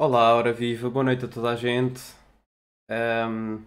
[0.00, 2.00] Olá, hora viva, boa noite a toda a gente.
[2.88, 3.64] Um,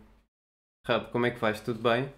[0.88, 1.60] Rub, como é que vais?
[1.60, 2.10] Tudo bem?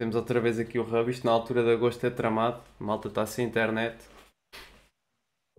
[0.00, 3.08] Temos outra vez aqui o Rub, isto na altura de agosto é tramado, a malta
[3.08, 4.08] está sem internet.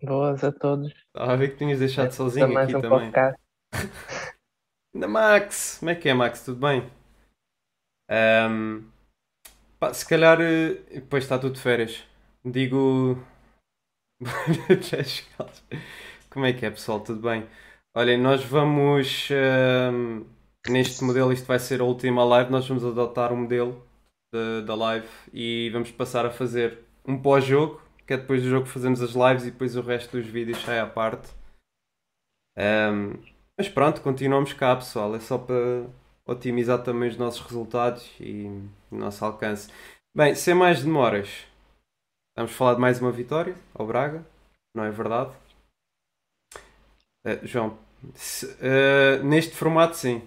[0.02, 0.93] Boas a todos.
[0.93, 3.11] Estava a ver que tinhas deixado sozinho aqui um também.
[4.95, 6.45] Na Max, como é que é Max?
[6.45, 6.89] Tudo bem?
[8.09, 8.89] Um,
[9.77, 12.07] pá, se calhar, eh, depois está tudo de férias.
[12.45, 13.21] Digo.
[16.29, 16.99] Como é que é, pessoal?
[16.99, 17.47] Tudo bem?
[17.95, 19.29] Olhem, nós vamos.
[19.31, 20.23] ahm,
[20.69, 22.52] neste modelo, isto vai ser a última live.
[22.52, 23.83] Nós vamos adotar o modelo
[24.65, 29.02] da live e vamos passar a fazer um pós-jogo, que é depois do jogo fazemos
[29.02, 31.29] as lives e depois o resto dos vídeos sai à parte.
[32.55, 33.13] Ahm,
[33.57, 35.16] mas pronto, continuamos cá, pessoal.
[35.16, 35.88] É só para
[36.27, 38.45] otimizar também os nossos resultados e
[38.91, 39.71] o nosso alcance.
[40.16, 41.47] Bem, sem mais demoras,
[42.38, 44.23] vamos falar de mais uma vitória ao Braga,
[44.75, 45.31] não é verdade?
[47.25, 47.78] Eh, João,
[48.14, 50.22] se- eh, neste formato sim.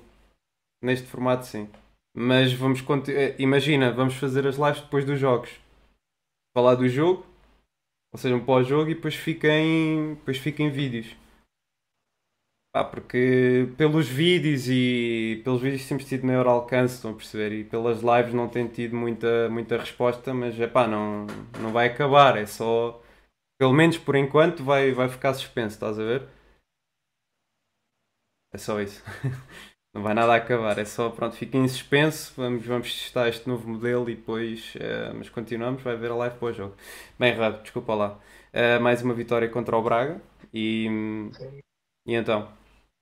[0.83, 1.69] Neste formato sim.
[2.15, 5.51] Mas vamos conti- eh, imagina, vamos fazer as lives depois dos jogos.
[6.57, 7.27] Falar do jogo,
[8.13, 11.17] ou seja, um pós-jogo e depois fica em, depois fica vídeos.
[12.75, 17.53] Pá, porque pelos vídeos e pelos vídeos temos tido maior alcance, estão a perceber?
[17.53, 21.27] E pelas lives não tem tido muita, muita resposta, mas é pá, não,
[21.61, 22.99] não vai acabar, é só,
[23.59, 26.25] pelo menos por enquanto, vai, vai ficar suspenso, estás a ver?
[28.53, 29.03] É só isso.
[29.95, 33.69] Não vai nada acabar, é só, pronto, fica em suspenso, vamos, vamos testar este novo
[33.69, 36.75] modelo e depois, eh, mas continuamos, vai haver a live para o jogo.
[37.19, 38.19] Bem, Rado, desculpa lá.
[38.55, 40.19] Eh, mais uma vitória contra o Braga
[40.53, 40.89] e,
[42.07, 42.49] e então,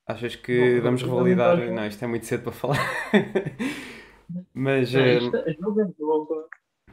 [0.06, 1.56] achas que vamos revalidar?
[1.60, 1.74] jogo.
[1.74, 2.78] Não, isto é muito cedo para falar.
[4.54, 6.48] Mas, Não, eh, isto, jogo é jogo,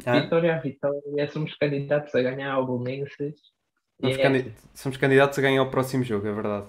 [0.05, 3.35] ah, vitória a vitória, somos candidatos a ganhar ao Bolonenses.
[3.99, 6.67] E somos, é, candi- somos candidatos a ganhar o próximo jogo, é verdade.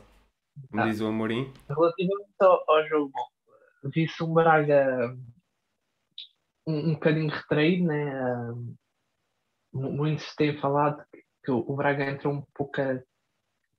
[0.70, 0.86] Como Ah.
[0.86, 1.52] diz o Amorim.
[1.68, 3.12] relativamente ao, ao jogo,
[3.84, 5.16] vi-se um Braga
[6.66, 8.20] um, um bocadinho retraído, né?
[8.20, 8.52] Ah,
[9.72, 13.00] mu- Muitos têm falado que, que o Braga entrou um pouco a,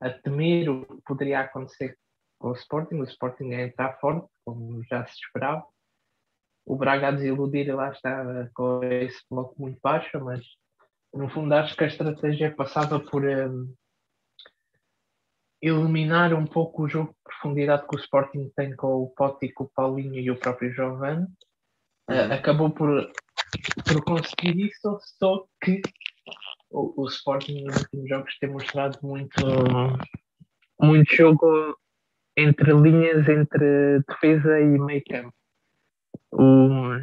[0.06, 1.96] a temer o que poderia acontecer
[2.38, 2.96] com o Sporting.
[2.96, 5.64] O Sporting a entrar forte, como já se esperava.
[6.66, 10.44] O Braga a desiludir, lá está com esse bloco muito baixo, mas
[11.12, 13.74] no fundo acho que a estratégia passava por hum,
[15.62, 19.64] eliminar um pouco o jogo de profundidade que o Sporting tem com o Pote, com
[19.64, 21.26] o Paulinho e o próprio Giovanni.
[22.08, 22.16] Uhum.
[22.16, 23.10] Uh, acabou por,
[23.86, 25.82] por conseguir isso, só que
[26.70, 29.44] o, o Sporting nos últimos jogos tem mostrado muito,
[30.80, 31.76] muito jogo
[32.36, 35.34] entre linhas, entre defesa e meio campo.
[36.32, 36.96] O,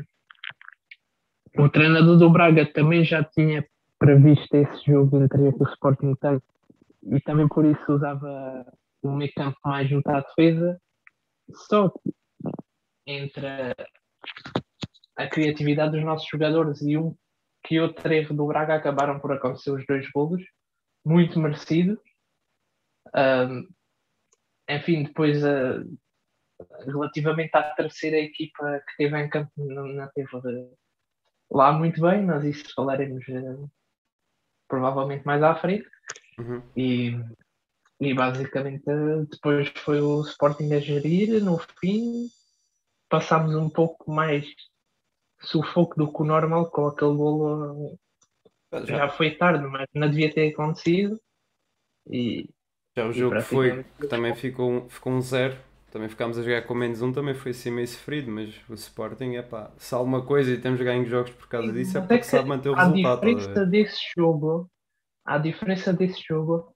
[1.64, 3.66] o treinador do Braga também já tinha
[4.00, 6.42] previsto esse jogo entre o Sporting tem
[7.12, 8.66] e também por isso usava
[9.04, 10.80] o meio campo mais junto à defesa.
[11.68, 11.92] Só
[13.06, 13.48] entre
[15.16, 17.16] a, criatividade dos nossos jogadores e um
[17.64, 20.44] que outro erro do Braga acabaram por acontecer os dois golos,
[21.06, 22.00] muito merecidos.
[23.14, 23.68] Ahm,
[24.70, 25.84] enfim, depois ah,
[26.86, 30.76] relativamente à terceira equipa que teve em campo, não, teve ah,
[31.52, 33.68] lá muito bem, mas isso falaremos ah,
[34.68, 35.90] provavelmente mais à frente.
[36.40, 36.62] Uhum.
[36.76, 37.20] E,
[38.00, 38.84] e basicamente
[39.30, 41.44] depois foi o Sporting a gerir.
[41.44, 42.28] No fim,
[43.10, 44.46] passámos um pouco mais
[45.42, 47.98] sufoco do que o normal com aquele golo.
[48.72, 51.20] Já, Já foi tarde, mas não devia ter acontecido.
[52.10, 52.50] E,
[52.98, 55.56] já o jogo foi, que também ficou um, ficou um zero.
[55.92, 59.36] Também ficámos a jogar com menos um, também foi assim meio sofrido, mas o Sporting
[59.36, 62.04] é pá, se há alguma coisa e temos ganho jogos por causa disso, é é
[62.04, 63.24] porque que sabe manter o resultado.
[63.24, 64.70] a diferença desse jogo,
[65.28, 66.74] a diferença desse jogo,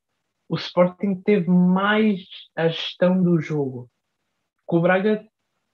[0.50, 2.20] o Sporting teve mais
[2.56, 3.90] a gestão do jogo.
[4.68, 5.26] O Braga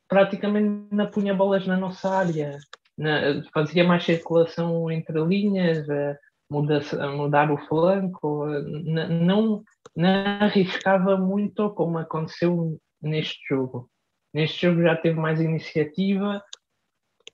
[0.08, 2.58] praticamente não punha bolas na nossa área,
[2.98, 6.18] na- fazia mais circulação entre linhas, eh,
[6.50, 6.80] muda,
[7.16, 9.64] mudar o flanco, eh, n- não,
[9.96, 10.10] não
[10.42, 13.90] arriscava muito como aconteceu neste jogo.
[14.34, 16.44] Neste jogo já teve mais iniciativa,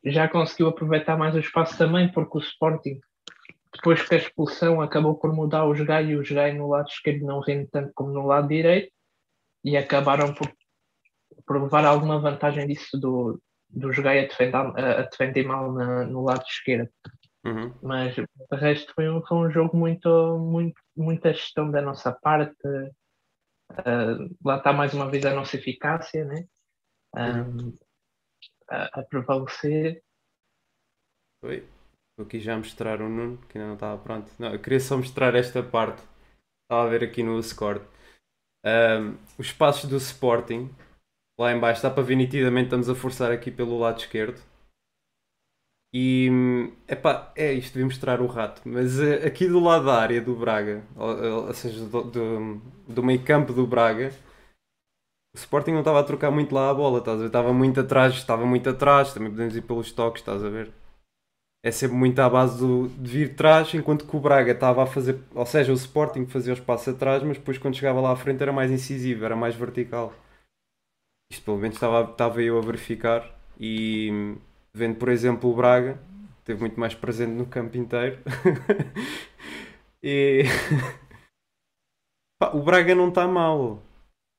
[0.05, 2.99] já conseguiu aproveitar mais o espaço também, porque o Sporting,
[3.75, 7.25] depois que a expulsão acabou por mudar os Gai e os Gai no lado esquerdo
[7.25, 8.91] não rende tanto como no lado direito,
[9.63, 10.51] e acabaram por,
[11.45, 16.05] por levar alguma vantagem disso do, dos Gai a defender, a, a defender mal na-
[16.05, 16.89] no lado esquerdo.
[17.45, 17.73] Uhum.
[17.81, 22.55] Mas de resto foi um, foi um jogo muito, muito, muita gestão da nossa parte.
[23.69, 26.45] Ah, lá está mais uma vez a nossa eficácia, né?
[27.15, 27.45] Ah,
[28.69, 30.01] a, a prevalecer.
[31.41, 31.67] Oi.
[32.17, 34.31] Vou aqui já mostrar o Nuno, que ainda não estava pronto.
[34.37, 36.03] Não, eu queria só mostrar esta parte.
[36.63, 37.83] Estava a ver aqui no Discord.
[38.65, 40.69] Um, os passos do Sporting,
[41.39, 44.41] lá em baixo, dá para ver nitidamente, estamos a forçar aqui pelo lado esquerdo.
[45.95, 46.29] E
[46.87, 50.35] epá, é isto, devia mostrar o rato, mas uh, aqui do lado da área do
[50.35, 54.11] Braga, ou, ou seja, do, do, do meio campo do Braga,
[55.35, 57.27] o Sporting não estava a trocar muito lá a bola, estás a ver?
[57.27, 60.73] Estava muito atrás, estava muito atrás, também podemos ir pelos toques, estás a ver?
[61.65, 64.85] É sempre muito à base do, de vir atrás, enquanto que o Braga estava a
[64.85, 68.15] fazer, ou seja, o Sporting fazia os passos atrás, mas depois quando chegava lá à
[68.17, 70.13] frente era mais incisivo, era mais vertical.
[71.31, 74.35] Isto pelo menos estava, estava eu a verificar e
[74.73, 75.97] vendo, por exemplo, o Braga,
[76.39, 78.19] esteve muito mais presente no campo inteiro.
[80.03, 80.43] e
[82.37, 83.81] Pá, o Braga não está mal.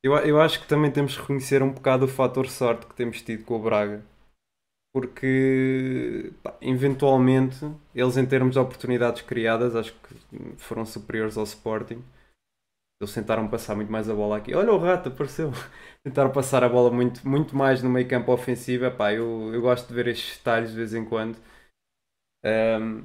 [0.05, 3.23] Eu, eu acho que também temos que reconhecer um bocado o fator sorte que temos
[3.23, 4.05] tido com o Braga.
[4.95, 7.59] Porque, pá, eventualmente,
[7.93, 12.01] eles em termos de oportunidades criadas, acho que foram superiores ao Sporting.
[13.03, 14.55] Eles tentaram passar muito mais a bola aqui.
[14.55, 15.51] Olha o rato, apareceu.
[16.05, 18.85] Tentaram passar a bola muito, muito mais no meio campo ofensivo.
[18.85, 21.37] Epá, eu, eu gosto de ver estes detalhes de vez em quando.
[22.45, 23.05] Um,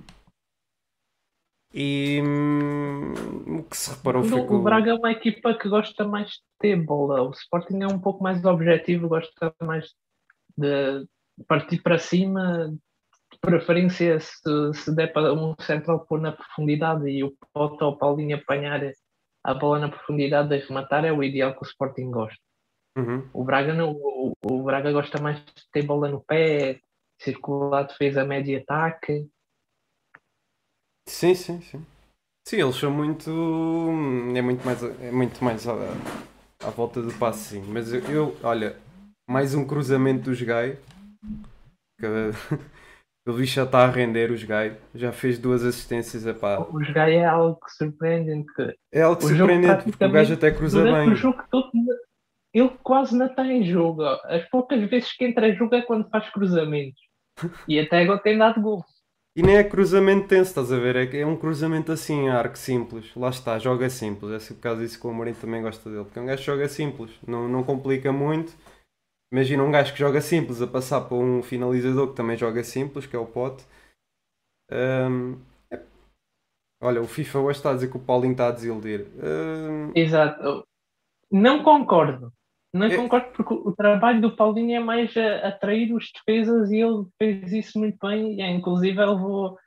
[1.73, 6.07] e hum, o que se reparou foi que o Braga é uma equipa que gosta
[6.07, 7.23] mais de ter bola.
[7.23, 9.95] O Sporting é um pouco mais objetivo, gosta mais
[10.55, 11.07] de
[11.47, 12.69] partir para cima,
[13.31, 17.91] de preferência se, se der para um central pôr na profundidade e o Pote ou
[17.91, 18.81] o Paulinho apanhar
[19.43, 22.39] a bola na profundidade e rematar é o ideal que o Sporting gosta.
[22.97, 23.29] Uhum.
[23.33, 26.79] O Braga não, o, o, Braga gosta mais de ter bola no pé,
[27.19, 29.29] circular defesa média ataque.
[31.07, 31.85] Sim, sim, sim.
[32.47, 33.29] Sim, eles são muito.
[34.35, 35.73] É muito mais, é muito mais à,
[36.63, 37.61] à volta do passe, sim.
[37.71, 38.75] Mas eu, eu, olha,
[39.27, 40.77] mais um cruzamento dos Gai.
[41.99, 42.05] Que,
[43.27, 44.77] o bicho já está a render os Gai.
[44.95, 46.25] Já fez duas assistências.
[46.25, 46.59] Epá.
[46.59, 48.51] Os Gai é algo surpreendente.
[48.91, 51.09] É algo surpreendente, porque o gajo até cruza bem.
[51.09, 51.71] O jogo todo,
[52.53, 54.03] ele quase não está em jogo.
[54.03, 56.99] As poucas vezes que entra em jogo é quando faz cruzamentos.
[57.67, 58.83] E até agora tem dado gol.
[59.35, 60.95] E nem é cruzamento tenso, estás a ver?
[60.95, 63.13] É, é um cruzamento assim, arco simples.
[63.15, 64.49] Lá está, joga simples.
[64.49, 66.03] É por causa disso que o Amorim também gosta dele.
[66.03, 68.51] Porque é um gajo que joga simples, não, não complica muito.
[69.31, 73.05] Imagina um gajo que joga simples a passar para um finalizador que também joga simples,
[73.05, 73.63] que é o Pote.
[74.71, 75.39] Um,
[75.71, 75.83] é...
[76.81, 79.07] Olha, o FIFA hoje está a dizer que o Paulinho está a desiludir.
[79.17, 79.91] Um...
[79.95, 80.65] Exato.
[81.31, 82.33] Não concordo.
[82.73, 82.95] Não é...
[82.95, 87.51] concordo porque o trabalho do Paulinho é mais a atrair os defesas e ele fez
[87.53, 88.39] isso muito bem.
[88.39, 89.59] E, inclusive, ele levou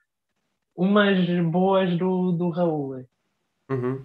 [0.77, 1.19] umas
[1.51, 3.05] boas do, do Raul.
[3.71, 4.05] Uhum.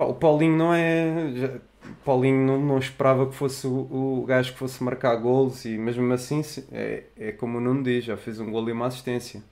[0.00, 1.60] O Paulinho não é.
[1.73, 1.73] O
[2.04, 6.12] Paulinho não, não esperava que fosse o, o gajo que fosse marcar gols e mesmo
[6.12, 6.42] assim
[6.72, 9.42] é, é como o Nuno diz, já fez um gol e uma assistência.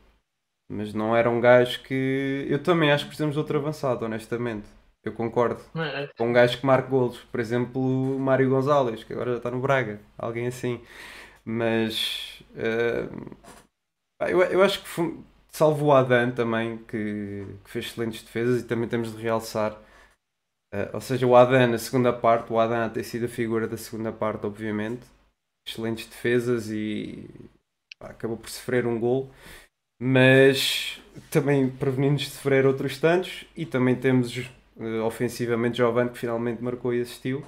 [0.68, 2.46] Mas não era um gajo que.
[2.48, 4.66] Eu também acho que precisamos de outro avançado, honestamente.
[5.04, 5.60] Eu concordo.
[5.76, 6.08] É.
[6.16, 7.18] Com um gajo que marca golos.
[7.18, 10.00] Por exemplo, o Mário Gonzalez, que agora já está no Braga.
[10.16, 10.80] Alguém assim.
[11.44, 12.42] Mas.
[12.52, 13.36] Uh,
[14.28, 15.18] eu, eu acho que foi,
[15.48, 19.76] salvo o Adan também, que, que, fez excelentes defesas e também temos de realçar.
[20.72, 23.76] Uh, ou seja, o Adan na segunda parte, o Adan tem sido a figura da
[23.76, 25.02] segunda parte, obviamente.
[25.66, 27.28] Excelentes defesas e
[27.98, 29.30] pá, acabou por sofrer um gol.
[30.00, 33.44] Mas também prevenindo-nos de sofrer outros tantos.
[33.56, 34.36] E também temos
[34.76, 37.44] uh, ofensivamente Giovanni que finalmente marcou e assistiu.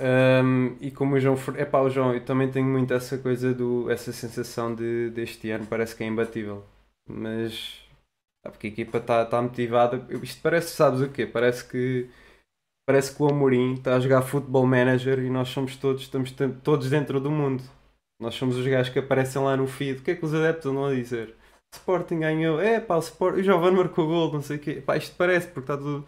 [0.00, 1.36] Um, e como o João.
[1.56, 3.90] É pá, o João, eu também tenho muito essa coisa do.
[3.90, 6.64] essa sensação de deste ano, parece que é imbatível.
[7.06, 7.83] Mas.
[8.44, 10.06] Ah, porque a equipa está tá motivada.
[10.22, 11.26] Isto parece, sabes o quê?
[11.26, 12.10] Parece que.
[12.86, 16.30] Parece que o Amorim está a jogar futebol manager e nós somos todos, estamos
[16.62, 17.62] todos dentro do mundo.
[18.20, 20.00] Nós somos os gajos que aparecem lá no feed.
[20.00, 21.34] O que é que os adeptos andam a dizer?
[21.74, 23.36] Sporting ganhou, é pá, o, Sport...
[23.36, 24.82] o Giovanni marcou gol, não sei o quê.
[24.84, 26.06] Pá, isto parece, porque está tudo,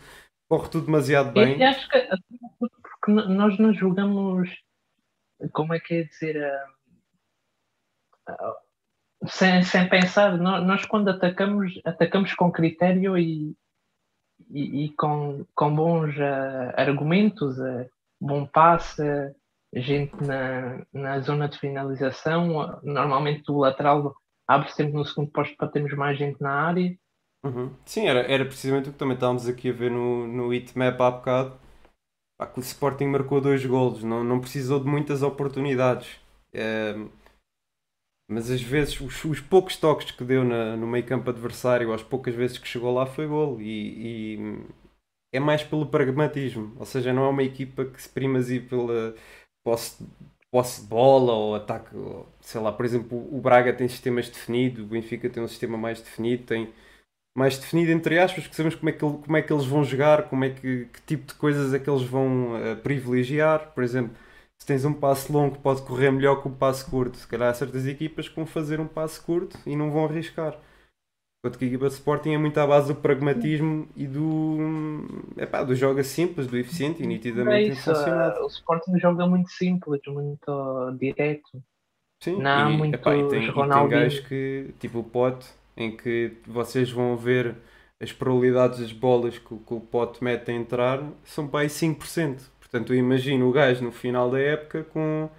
[0.49, 1.61] corre tudo demasiado bem.
[1.61, 2.09] Eu acho que
[2.83, 4.51] porque nós não jogamos,
[5.53, 8.66] como é que é dizer, uh, uh,
[9.29, 13.55] sem, sem pensar, nós, quando atacamos, atacamos com critério e,
[14.51, 17.57] e, e com, com bons uh, argumentos,
[18.21, 19.03] bom passe,
[19.75, 24.15] gente na, na zona de finalização, normalmente o lateral
[24.47, 26.97] abre sempre no segundo posto para termos mais gente na área.
[27.45, 27.71] Uhum.
[27.85, 31.11] Sim, era, era precisamente o que também estávamos aqui a ver no, no Hitmap há
[31.11, 31.59] bocado.
[32.57, 36.21] O Sporting marcou dois golos, não, não precisou de muitas oportunidades.
[38.29, 42.03] Mas às vezes os, os, poucos toques que deu na, no meio campo adversário, as
[42.03, 43.61] poucas vezes que chegou lá foi gol.
[43.61, 44.67] E, e,
[45.33, 46.75] é mais pelo pragmatismo.
[46.79, 49.15] Ou seja, não é uma equipa que se prima pela
[49.65, 50.05] posse
[50.51, 51.91] posse de bola ou ataque,
[52.41, 56.01] sei lá, por exemplo, o Braga tem sistemas definidos, o Benfica tem um sistema mais
[56.01, 56.73] definido, tem
[57.37, 60.29] mais definido, entre aspas, porque sabemos como é que, como é que eles vão jogar,
[60.29, 63.73] como é que, que tipo de coisas é que eles vão uh, privilegiar.
[63.75, 64.17] Por exemplo,
[64.61, 67.17] se tens um passo longo, pode correr melhor que um passo curto.
[67.17, 70.59] Se calhar há certas equipas que vão fazer um passo curto e não vão arriscar.
[71.39, 75.05] Enquanto que a equipa de Sporting é muito à base do pragmatismo e do,
[75.37, 78.41] epá, do joga simples, do eficiente e nitidamente é isso, funcionado.
[78.41, 81.63] O Sporting joga muito simples, muito direto.
[82.21, 85.47] Sim, não há muito epá, e tem, tem gajos que, tipo o Pote,
[85.77, 87.55] em que vocês vão ver
[88.01, 92.41] as probabilidades das bolas que, que o Pote mete a entrar são para aí 5%.
[92.67, 95.31] Portanto, eu imagino o gajo no final da época com.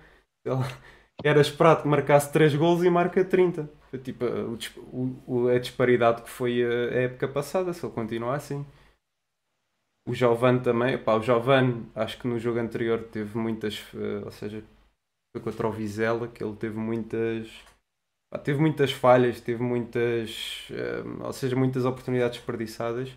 [1.24, 3.70] Era esperado que marcasse 3 gols e marca 30.
[4.04, 4.26] Tipo,
[5.26, 8.66] o, a disparidade que foi a, época passada, se ele continuar assim.
[10.08, 14.64] O Giovanni também, o Giovanni acho que no jogo anterior teve muitas, eh, ou seja,
[15.36, 17.50] foi contra o Vizela, que ele teve muitas,
[18.42, 20.70] teve muitas falhas, teve muitas,
[21.20, 23.10] ou seja, muitas oportunidades desperdiçadas.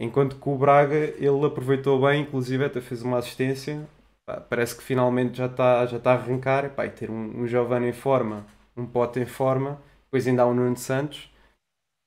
[0.00, 3.86] Enquanto que o Braga, ele aproveitou bem, inclusive até fez uma assistência.
[4.24, 6.70] Pá, parece que finalmente já está já tá a arrancar.
[6.70, 10.46] Pá, e ter um, um Giovanni em forma, um Pote em forma, depois ainda há
[10.46, 11.30] o Nuno Santos.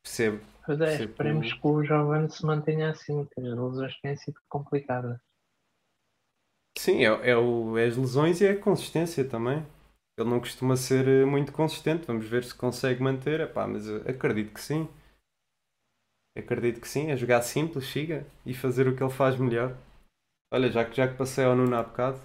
[0.03, 0.41] Percebo.
[0.65, 4.39] Pois é, percebo esperemos que o Giovanni se mantenha assim, que as lesões têm sido
[4.49, 5.19] complicadas.
[6.75, 9.63] Sim, é, é, o, é as lesões e é a consistência também.
[10.17, 12.07] Ele não costuma ser eh, muito consistente.
[12.07, 13.41] Vamos ver se consegue manter.
[13.41, 14.87] Epá, mas acredito que sim.
[16.37, 17.11] Acredito que sim.
[17.11, 19.75] É jogar simples, siga e fazer o que ele faz melhor.
[20.51, 22.21] Olha, já que, já que passei ao Nuno há bocado.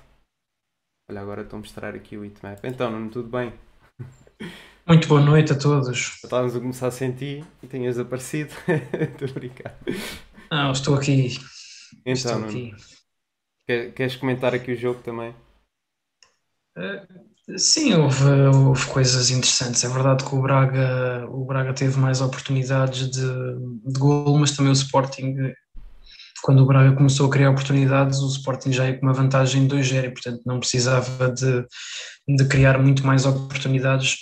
[1.11, 2.59] Olha, agora estou a mostrar aqui o heatmap.
[2.65, 3.53] Então, Nuno, tudo bem?
[4.87, 6.21] Muito boa noite a todos.
[6.25, 8.55] Estávamos a começar sem ti e tinhas aparecido.
[9.13, 9.79] estou a brincar.
[10.51, 11.39] Não, estou aqui.
[12.07, 12.75] Então, estou aqui.
[13.67, 15.35] Queres comentar aqui o jogo também?
[16.75, 18.25] Uh, sim, houve,
[18.55, 19.83] houve coisas interessantes.
[19.85, 24.71] É verdade que o Braga, o Braga teve mais oportunidades de, de gol, mas também
[24.71, 25.35] o Sporting,
[26.43, 30.05] quando o Braga começou a criar oportunidades, o Sporting já ia com uma vantagem 2-0
[30.05, 31.65] e, portanto, não precisava de,
[32.29, 34.19] de criar muito mais oportunidades.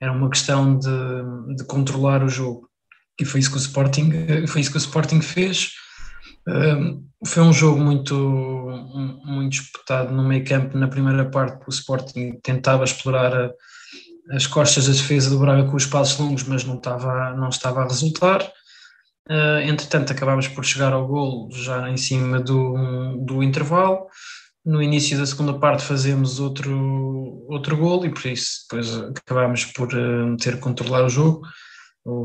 [0.00, 2.68] Era uma questão de, de controlar o jogo.
[3.20, 4.10] E foi isso que o Sporting,
[4.48, 5.70] foi isso que o Sporting fez
[7.26, 8.14] foi um jogo muito,
[9.24, 10.76] muito disputado no meio campo.
[10.76, 13.50] Na primeira parte, o Sporting tentava explorar
[14.30, 17.82] as costas da defesa do Braga com os passos longos, mas não estava, não estava
[17.82, 18.42] a resultar.
[19.28, 24.06] Uh, entretanto, acabámos por chegar ao gol já em cima do, do intervalo.
[24.64, 29.88] No início da segunda parte fazemos outro, outro gol e por isso depois acabámos por
[29.94, 31.42] uh, ter que controlar o jogo.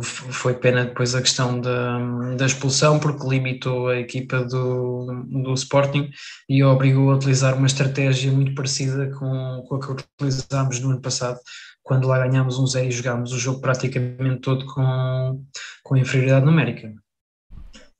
[0.02, 2.00] Foi pena depois a questão da,
[2.36, 6.12] da expulsão, porque limitou a equipa do, do Sporting
[6.50, 11.02] e obrigou a utilizar uma estratégia muito parecida com, com a que utilizámos no ano
[11.02, 11.40] passado,
[11.82, 15.46] quando lá ganhámos um zero e jogámos o jogo praticamente todo com,
[15.82, 16.94] com inferioridade numérica.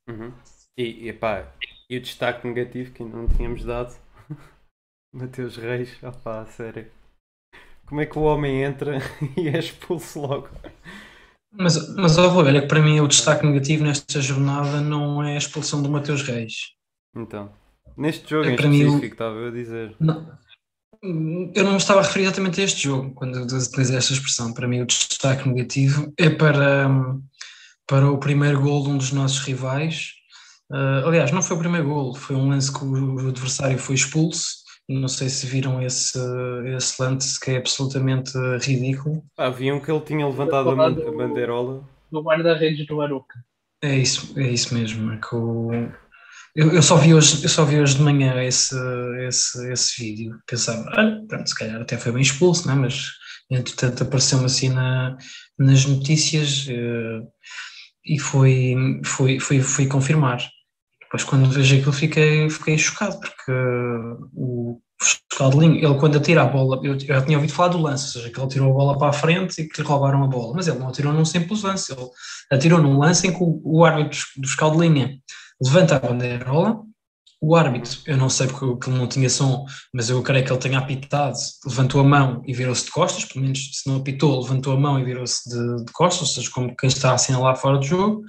[0.06, 0.34] Uhum.
[0.76, 1.50] E, epá,
[1.88, 3.96] e o destaque negativo que ainda não tínhamos dado,
[5.14, 6.90] Mateus Reis, opá, sério.
[7.86, 8.98] Como é que o homem entra
[9.34, 10.50] e é expulso logo?
[11.52, 15.38] Mas, mas ó, olha que para mim o destaque negativo nesta jornada não é a
[15.38, 16.72] expulsão do Mateus Reis.
[17.16, 17.50] Então,
[17.96, 19.96] neste jogo é, em específico, mim, estava a dizer.
[19.98, 20.38] Não,
[21.02, 24.52] eu não estava a referir exatamente a este jogo, quando utilizei esta expressão.
[24.52, 26.88] Para mim o destaque negativo é para,
[27.86, 30.12] para o primeiro gol de um dos nossos rivais.
[30.70, 34.59] Uh, aliás, não foi o primeiro gol, foi um lance que o adversário foi expulso
[34.90, 36.18] não sei se viram esse,
[36.76, 39.24] esse lance que é absolutamente ridículo.
[39.36, 41.88] Ah, viam que ele tinha levantado a, bandeirola.
[42.10, 43.34] Do guarda-redes do Aruca.
[43.82, 45.12] É isso, é isso mesmo.
[45.12, 45.70] É que o...
[46.56, 48.74] eu, eu, só vi hoje, eu só vi hoje de manhã esse,
[49.28, 50.36] esse, esse vídeo.
[50.44, 52.76] Pensava, olha, pronto, se calhar até foi bem expulso, não é?
[52.78, 53.12] mas
[53.48, 55.16] entretanto apareceu-me assim na,
[55.56, 57.26] nas notícias uh,
[58.04, 60.40] e foi, foi, foi, foi confirmar.
[61.10, 63.52] Depois, quando vejo aquilo, fiquei, fiquei chocado, porque
[64.32, 68.22] o Escaldelinho, ele quando atira a bola, eu, já tinha ouvido falar do lance, ou
[68.22, 70.54] seja, que ele tirou a bola para a frente e que lhe roubaram a bola,
[70.54, 72.08] mas ele não atirou num simples lance, ele
[72.50, 75.18] atirou num lance em que o, o árbitro do escaldelinha
[75.60, 76.82] levanta a bandeirola,
[77.40, 79.64] o árbitro, eu não sei porque ele não tinha som,
[79.94, 83.42] mas eu creio que ele tenha apitado, levantou a mão e virou-se de costas, pelo
[83.42, 86.76] menos se não apitou, levantou a mão e virou-se de, de, costas, ou seja, como
[86.76, 88.22] quem está a assinalar fora do jogo,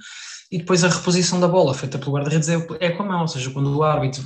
[0.52, 3.28] e depois a reposição da bola feita pelo guarda-redes é, é com a mão, ou
[3.28, 4.22] seja, quando o árbitro,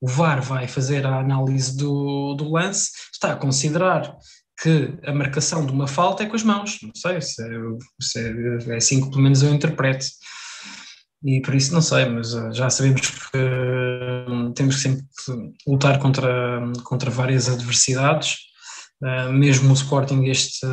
[0.00, 4.16] o VAR vai fazer a análise do, do lance, está a considerar
[4.62, 7.48] que a marcação de uma falta é com as mãos, não sei, se é,
[8.00, 10.06] se é, é assim que pelo menos eu interpreto.
[11.22, 15.04] E por isso não sei, mas uh, já sabemos que uh, temos que sempre
[15.66, 18.36] lutar contra, contra várias adversidades
[19.32, 20.66] mesmo o Sporting este,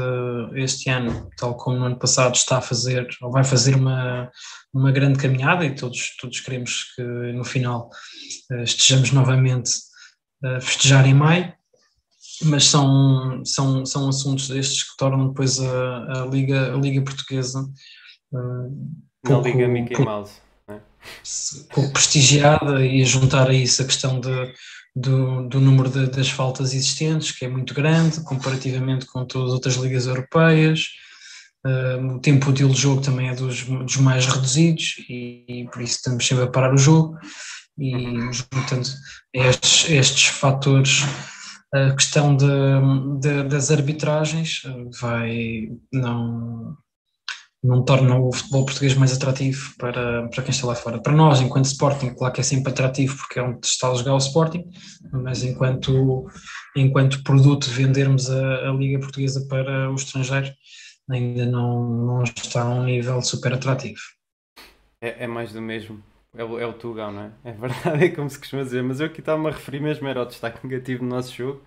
[0.56, 4.32] este ano, tal como no ano passado, está a fazer, ou vai fazer uma,
[4.74, 7.90] uma grande caminhada e todos, todos queremos que no final
[8.52, 9.72] uh, estejamos novamente
[10.44, 11.54] a festejar em maio,
[12.44, 17.62] mas são, são, são assuntos destes que tornam depois a, a, Liga, a Liga Portuguesa
[18.32, 20.42] uh, pouco, Liga Mickey Mouse.
[21.04, 21.74] É?
[21.74, 24.54] pouco prestigiada e juntar a isso a questão de
[24.96, 29.54] do, do número de, das faltas existentes, que é muito grande comparativamente com todas as
[29.54, 30.90] outras ligas europeias.
[31.66, 35.82] Uh, o tempo útil de jogo também é dos, dos mais reduzidos e, e, por
[35.82, 37.18] isso estamos sempre a parar o jogo
[37.80, 37.94] e
[38.34, 38.88] juntando
[39.34, 41.04] estes, estes fatores
[41.74, 42.46] a questão de,
[43.20, 44.62] de, das arbitragens
[45.00, 46.78] vai não
[47.64, 51.00] não torna o futebol português mais atrativo para, para quem está lá fora.
[51.00, 54.16] Para nós, enquanto Sporting, claro que é sempre atrativo porque é onde está a jogar
[54.16, 54.70] o Sporting,
[55.12, 56.28] mas enquanto,
[56.76, 60.52] enquanto produto vendermos a, a Liga Portuguesa para o estrangeiro,
[61.10, 64.00] ainda não, não está a um nível super atrativo.
[65.02, 66.04] É, é mais do mesmo.
[66.36, 67.32] É o, é o Tugão, não é?
[67.44, 68.82] É verdade, é como se costuma dizer.
[68.84, 71.62] Mas eu aqui estava-me a referir mesmo era o destaque negativo no nosso jogo.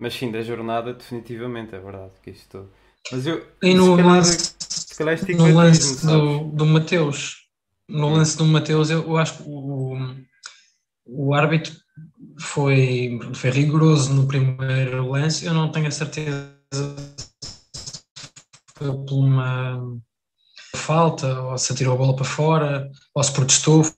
[0.00, 2.12] Mas sim, da jornada, definitivamente, é verdade.
[2.22, 2.68] Que isto...
[3.12, 4.53] Mas eu, e no lance,
[5.36, 7.44] no lance do, do Mateus,
[7.88, 9.96] no lance do Mateus, eu acho que o,
[11.06, 11.74] o árbitro
[12.40, 15.44] foi, foi rigoroso no primeiro lance.
[15.44, 16.94] Eu não tenho a certeza se
[18.74, 19.80] foi por uma
[20.74, 23.94] falta, ou se atirou a bola para fora, ou se protestou, foi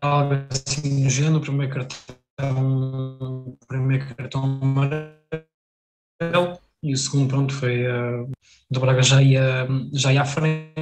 [0.00, 1.38] algo assim no género.
[1.38, 5.12] O primeiro cartão, o primeiro cartão amarelo
[6.82, 8.28] e o segundo, pronto, foi uh,
[8.70, 10.72] do Braga já ia, já ia à frente.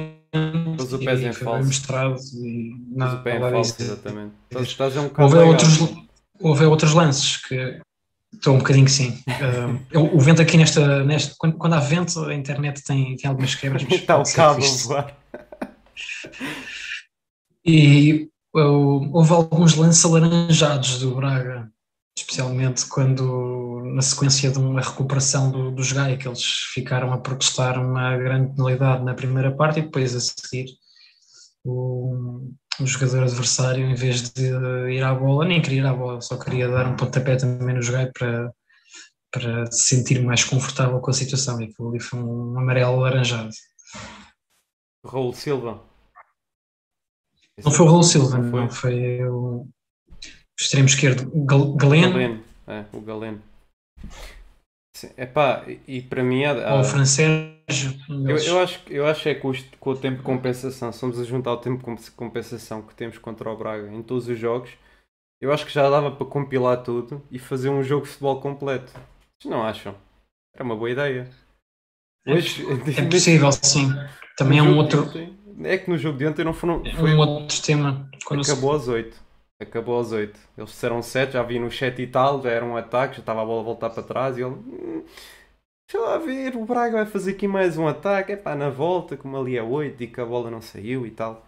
[0.77, 1.65] Pôs o pé em falso.
[1.65, 4.33] mostrado e nada, o pé em falso, exatamente.
[4.49, 5.79] Estás um houve, outros,
[6.39, 7.79] houve outros lances que
[8.33, 9.19] estou um bocadinho que sim.
[9.93, 13.53] Uh, o vento aqui nesta, nesta quando, quando há vento, a internet tem, tem algumas
[13.53, 13.83] quebras.
[13.83, 15.15] Está o cabo voar.
[17.63, 21.69] E uh, houve alguns lances alaranjados do Braga
[22.17, 26.43] especialmente quando na sequência de uma recuperação do, dos Gaia que eles
[26.73, 30.67] ficaram a protestar uma grande penalidade na primeira parte e depois a seguir
[31.63, 34.51] o, o jogador adversário em vez de
[34.89, 37.81] ir à bola, nem queria ir à bola, só queria dar um pontapé também no
[37.81, 38.53] Gaia para,
[39.31, 43.51] para se sentir mais confortável com a situação e aquilo ali foi um amarelo laranjado.
[45.05, 45.83] Raul Silva.
[47.63, 49.67] Não foi o Raul Silva, não foi, não, foi o
[50.61, 52.11] extremo esquerdo, Galeno.
[52.11, 53.41] Galeno, é, o Galeno.
[55.17, 56.73] É pá, e para mim é.
[56.73, 57.51] Ou o francês.
[58.09, 59.41] Eu, eu, acho, eu acho é que
[59.79, 63.49] com, o tempo de compensação, somos a juntar o tempo de compensação que temos contra
[63.49, 64.71] o Braga em todos os jogos,
[65.39, 68.91] eu acho que já dava para compilar tudo e fazer um jogo de futebol completo.
[69.39, 69.95] Vocês não acham?
[70.53, 71.29] Era uma boa ideia.
[72.27, 72.65] Hoje,
[72.97, 73.89] é possível, sim.
[74.37, 75.03] Também é um outro.
[75.03, 76.83] Ontem, é que no jogo de ontem não foram.
[76.95, 78.09] Foi um outro tema.
[78.25, 79.30] Quando acabou às 8.
[79.61, 80.39] Acabou às 8.
[80.57, 83.41] Eles disseram 7, já vi no chat e tal, já era um ataque, já estava
[83.43, 84.55] a bola a voltar para trás e ele.
[84.55, 85.05] Hum,
[85.87, 89.15] deixa lá ver, o Braga vai fazer aqui mais um ataque, é pá, na volta,
[89.17, 91.45] como ali é 8 e que a bola não saiu e tal.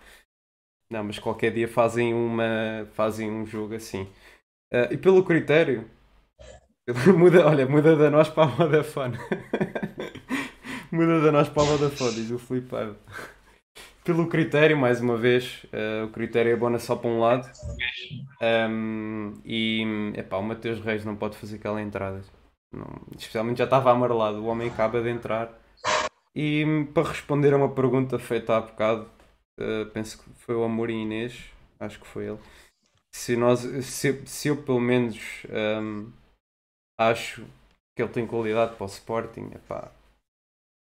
[0.90, 2.88] Não, mas qualquer dia fazem uma.
[2.94, 4.04] fazem um jogo assim.
[4.74, 5.90] Uh, e pelo critério.
[7.18, 9.18] muda, olha, muda da nós para a Vodafone.
[10.92, 12.98] muda da nós para a Vodafone, diz o Flipado
[14.04, 17.50] pelo critério, mais uma vez, uh, o critério é bom só para um lado.
[18.42, 19.84] Um, e
[20.16, 22.22] epá, o Mateus Reis não pode fazer aquela entrada.
[22.74, 22.86] Não,
[23.18, 25.58] especialmente já estava amarelado, o homem acaba de entrar.
[26.36, 29.10] E para responder a uma pergunta feita há bocado,
[29.60, 32.40] uh, penso que foi o Amorim Inês, acho que foi ele.
[33.16, 35.18] Se, nós, se, se eu pelo menos
[35.82, 36.12] um,
[37.00, 37.46] acho
[37.96, 39.92] que ele tem qualidade para o Sporting, epá,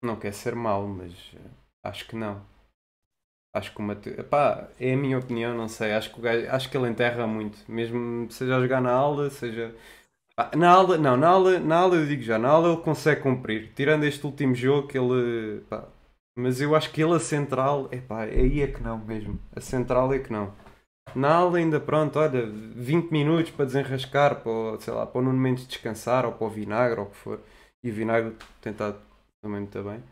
[0.04, 1.50] não quer ser mau, mas uh,
[1.82, 2.40] acho que não
[3.54, 4.26] Acho que o Mateus.
[4.28, 5.92] Pá, é a minha opinião, não sei.
[5.92, 7.58] Acho que, o gajo, acho que ele enterra muito.
[7.70, 9.74] Mesmo seja a jogar na aula, seja.
[10.56, 13.72] Na aula, não, na aula, na aula eu digo já, na aula ele consegue cumprir.
[13.74, 15.62] Tirando este último jogo que ele.
[16.36, 19.40] Mas eu acho que ele a central, é pá, aí é que não mesmo.
[19.54, 20.54] A central é que não.
[21.14, 25.38] Na aula ainda pronto, olha, 20 minutos para desenrascar, para, sei lá, para o Nuno
[25.38, 27.40] Mendes descansar, ou para o Vinagre, ou o que for.
[27.82, 28.98] E o Vinagre tentado
[29.42, 30.02] também muito bem.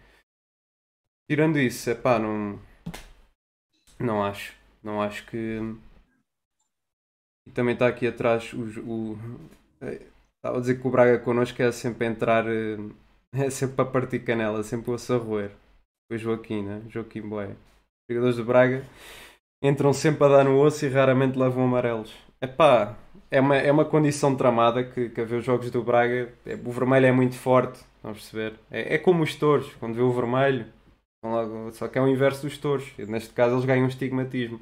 [1.31, 2.59] Tirando isso, é pá, não
[3.99, 4.55] não acho.
[4.83, 5.61] Não acho que.
[7.47, 8.63] E também está aqui atrás o.
[8.81, 9.19] o...
[9.81, 12.47] Estava a dizer que o Braga connosco é sempre entrar.
[12.47, 12.79] Eh,
[13.35, 15.51] é sempre para partir canela, sempre o a roer.
[16.11, 16.83] O Joaquim, né?
[16.89, 17.49] Joaquim Boé.
[17.49, 17.57] Os
[18.15, 18.85] jogadores do Braga
[19.63, 22.15] entram sempre a dar no osso e raramente levam amarelos.
[22.41, 22.97] Epá,
[23.31, 26.55] é uma, é uma condição tramada que, que a ver os jogos do Braga, é,
[26.55, 28.55] o vermelho é muito forte, a perceber?
[28.71, 30.67] É, é como os touros, quando vê o vermelho,
[31.33, 32.93] logo, só que é o inverso dos touros.
[32.99, 34.61] Neste caso eles ganham um estigmatismo.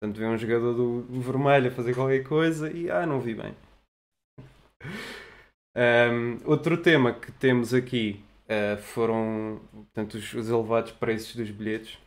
[0.00, 3.54] Portanto, vê um jogador do, vermelho a fazer qualquer coisa e ah, não vi bem.
[5.76, 11.98] Um, outro tema que temos aqui uh, foram portanto, os, os, elevados preços dos bilhetes.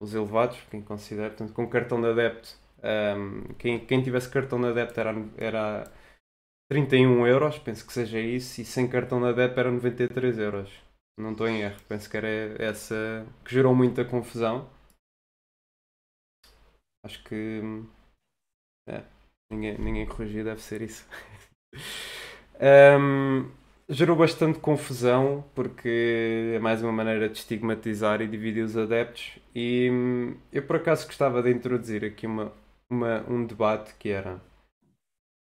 [0.00, 2.50] Os elevados, quem considera, portanto, com cartão de adepto.
[2.84, 5.92] Um, quem, quem tivesse cartão de adepto era, era
[6.70, 10.85] 31 euros, penso que seja isso, e sem cartão de adepto era 93 euros.
[11.18, 12.28] Não estou em erro, penso que era
[12.62, 14.68] essa que gerou muita confusão.
[17.02, 17.62] Acho que
[18.88, 19.02] é,
[19.50, 21.08] ninguém, ninguém corrigiu, deve ser isso.
[23.00, 23.50] um,
[23.88, 29.38] gerou bastante confusão porque é mais uma maneira de estigmatizar e dividir os adeptos.
[29.54, 32.52] E hum, eu por acaso gostava de introduzir aqui uma,
[32.90, 34.40] uma, um debate que era.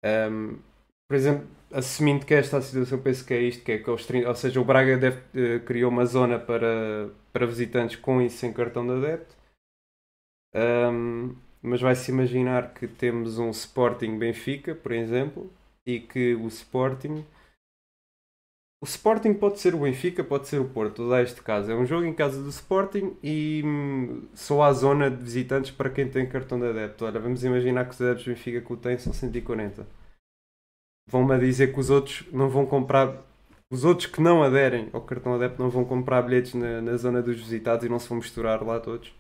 [0.03, 0.59] Um,
[1.07, 4.29] por exemplo, assumindo que esta situação, penso que é isto, que é que os 30,
[4.29, 8.53] ou seja, o Braga deve, uh, criou uma zona para, para visitantes com e sem
[8.53, 9.35] cartão de adepto.
[10.55, 15.51] Um, mas vai-se imaginar que temos um Sporting Benfica, por exemplo,
[15.85, 17.25] e que o Sporting.
[18.81, 21.71] O Sporting pode ser o Benfica, pode ser o Porto, dá este caso.
[21.71, 25.89] É um jogo em casa do Sporting e hum, só há zona de visitantes para
[25.89, 27.03] quem tem cartão de adepto.
[27.03, 30.04] Olha, vamos imaginar que os adeptos do Benfica que o têm são 140
[31.07, 33.23] vão-me dizer que os outros não vão comprar.
[33.71, 37.21] Os outros que não aderem ao cartão adepto não vão comprar bilhetes na, na zona
[37.21, 39.13] dos visitados e não se vão misturar lá todos.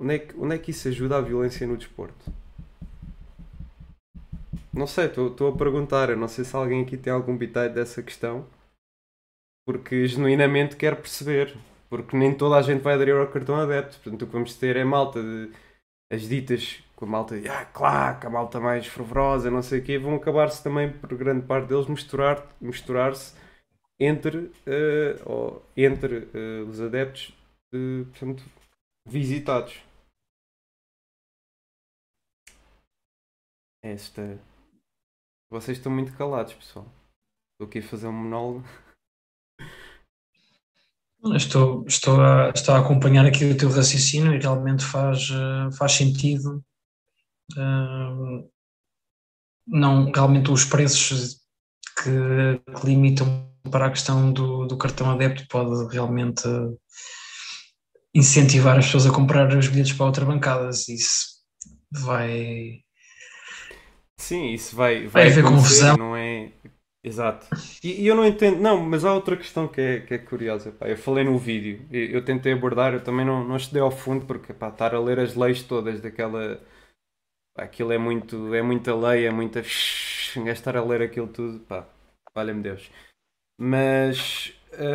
[0.00, 2.32] Onde é que, onde é que isso ajuda a violência no desporto?
[4.72, 6.08] Não sei, estou a perguntar.
[6.08, 8.46] Eu não sei se alguém aqui tem algum bitite dessa questão.
[9.66, 11.54] Porque genuinamente quero perceber.
[11.90, 13.98] Porque nem toda a gente vai aderir ao cartão adepto.
[13.98, 15.50] Portanto, o que vamos ter é malta de
[16.10, 19.98] as ditas com a malta, ah, claro, a malta mais fervorosa, não sei o quê,
[19.98, 23.34] vão acabar-se também, por grande parte deles, misturar, misturar-se
[23.98, 27.34] entre, uh, entre uh, os adeptos
[27.72, 28.44] de, portanto,
[29.08, 29.82] visitados.
[33.82, 34.38] Esta.
[35.50, 36.86] Vocês estão muito calados, pessoal.
[37.54, 38.64] Estou aqui a fazer um monólogo.
[41.34, 45.92] Estou, estou, a, estou a acompanhar aqui o teu raciocínio e realmente faz, eh, faz
[45.92, 46.62] sentido
[49.66, 51.40] não, realmente os preços
[52.02, 56.42] que, que, limitam para a questão do, do cartão adepto pode realmente
[58.14, 60.88] incentivar as pessoas a comprar os bilhetes para outra bancadas.
[60.88, 61.40] Isso
[61.90, 62.80] vai.
[64.18, 65.96] Sim, isso vai, vai, vai haver confusão.
[65.96, 66.52] Não é?
[67.02, 67.46] Exato.
[67.82, 70.70] E, e, eu não entendo, não, mas há outra questão que é, que é curiosa.
[70.70, 70.86] Pá.
[70.86, 74.26] Eu falei no vídeo, eu, eu tentei abordar, eu também não, não estudei ao fundo,
[74.26, 76.60] porque pá, estar a ler as leis todas daquela
[77.60, 79.60] aquilo é muito, é muita lei, é muita.
[79.60, 81.86] estar a ler aquilo tudo, pá,
[82.34, 82.90] valha-me Deus.
[83.58, 84.54] Mas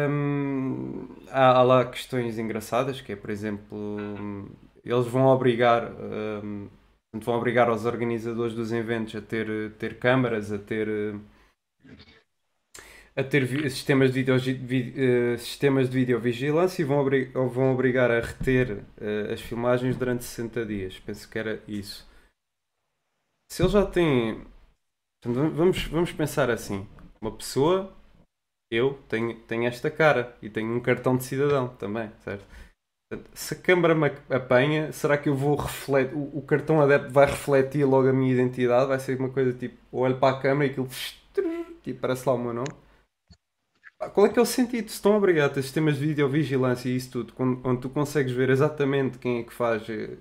[0.09, 3.97] hum, há, há, lá questões engraçadas, que é, por exemplo,
[4.83, 5.91] eles vão obrigar.
[5.91, 6.69] Hum,
[7.13, 11.15] vão obrigar os organizadores dos eventos a ter, ter câmaras, a ter
[13.15, 18.19] a ter sistemas de, video, uh, sistemas de videovigilância e vão, obri vão obrigar a
[18.19, 20.99] reter uh, as filmagens durante 60 dias.
[20.99, 22.05] Penso que era isso
[23.49, 24.45] se ele já tem.
[25.23, 26.87] Vamos, vamos pensar assim:
[27.21, 27.93] uma pessoa,
[28.71, 32.45] eu, tenho, tenho esta cara e tenho um cartão de cidadão também, certo?
[33.33, 36.15] Se a câmara me apanha, será que eu vou refletir.
[36.15, 38.87] O, o cartão adepto vai refletir logo a minha identidade?
[38.87, 40.89] Vai ser uma coisa tipo: olho para a câmara e aquilo.
[41.83, 42.85] Tipo, parece lá o meu nome.
[44.13, 44.89] Qual é que é o sentido?
[44.89, 49.17] Se estão obrigados a sistemas de videovigilância e isso tudo, onde tu consegues ver exatamente
[49.17, 50.17] quem é que faz eh,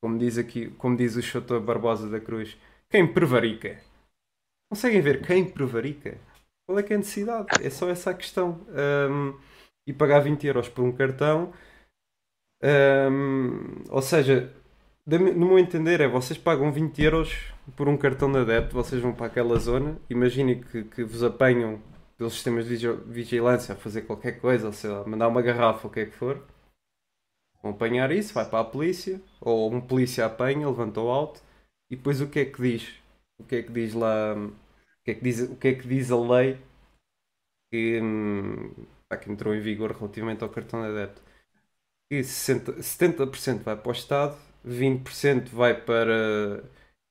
[0.00, 2.56] como diz aqui, como diz o Chotor Barbosa da Cruz,
[2.88, 3.78] quem prevarica?
[4.70, 6.18] Conseguem ver quem prevarica?
[6.66, 7.48] Qual é que é a necessidade?
[7.62, 8.64] É só essa a questão.
[9.10, 9.38] Um,
[9.86, 11.52] e pagar 20 euros por um cartão,
[12.62, 14.54] um, ou seja,
[15.06, 17.34] no meu entender é vocês pagam 20 euros
[17.76, 21.80] por um cartão de adepto, vocês vão para aquela zona, imaginem que, que vos apanham
[22.16, 25.90] pelos sistemas de vigilância a fazer qualquer coisa, ou sei lá, mandar uma garrafa, o
[25.90, 26.40] que é que for
[27.62, 31.42] Vão apanhar isso, vai para a polícia, ou um polícia apanha, levanta o alto,
[31.90, 32.88] e depois o que é que diz?
[33.38, 34.34] O que é que diz lá?
[34.34, 34.52] O
[35.04, 36.58] que é que diz, o que é que diz a lei
[37.70, 38.70] que, hum,
[39.20, 41.22] que entrou em vigor relativamente ao cartão de adepto?
[42.10, 46.64] Que 60, 70% vai para o Estado, 20% vai para.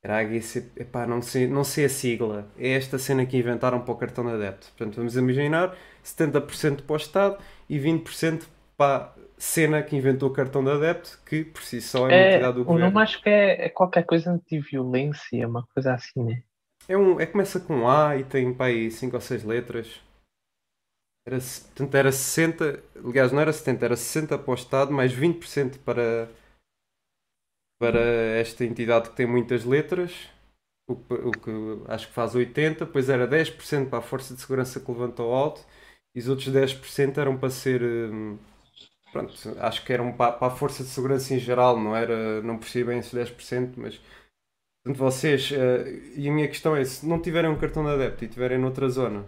[0.04, 2.52] Era HC, epá, não sei, não sei a sigla.
[2.58, 4.68] É esta cena que inventaram para o cartão de adepto.
[4.78, 10.64] Portanto, vamos imaginar 70% para o Estado e 20% pá, cena que inventou o cartão
[10.64, 12.78] de adepto, que por si só é uma É, entidade do o governo.
[12.78, 16.44] nome acho que é, é qualquer coisa anti-violência, uma coisa assim, né?
[16.90, 20.02] É, um, é começa com A e tem pá, aí 5 ou 6 letras.
[21.26, 25.80] Era, portanto, era 60, aliás, não era 70, era 60 para o Estado, mais 20%
[25.80, 26.30] para,
[27.80, 28.00] para
[28.40, 30.28] esta entidade que tem muitas letras,
[30.90, 31.52] o, que- o que
[31.92, 35.66] acho que faz 80, depois era 10% para a Força de Segurança que levantou alto,
[36.16, 37.82] e os outros 10% eram para ser.
[37.84, 38.38] hum,
[39.12, 42.58] Pronto, acho que eram para, para a Força de Segurança em geral, não era, não
[42.58, 44.00] percebi bem esses 10%, mas
[44.84, 48.24] Portanto, vocês, eh, e a minha questão é: se não tiverem um cartão de adepto
[48.26, 49.26] e tiverem noutra zona,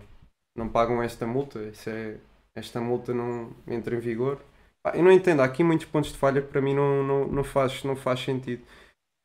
[0.55, 1.59] não pagam esta multa?
[1.87, 2.17] É,
[2.55, 4.39] esta multa não entra em vigor?
[4.83, 7.27] Pá, eu não entendo, há aqui muitos pontos de falha que para mim não, não,
[7.27, 8.63] não, faz, não faz sentido.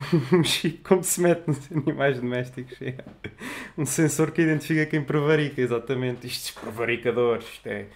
[0.84, 2.96] Como se mete nos animais domésticos, é
[3.78, 6.26] um sensor que identifica quem prevarica, exatamente.
[6.26, 7.86] Isto é prevaricadores, isto é,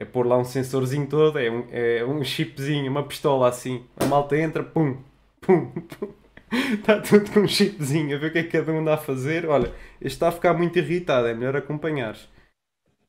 [0.00, 3.84] é pôr lá um sensorzinho todo, é um, é um chipzinho, uma pistola assim.
[3.98, 4.96] A malta entra, pum,
[5.42, 6.14] pum, pum.
[6.52, 8.98] Está tudo com um chipzinho, a ver o que é que cada um anda a
[8.98, 9.46] fazer.
[9.48, 9.68] Olha,
[10.00, 12.28] este está a ficar muito irritado, é melhor acompanhares.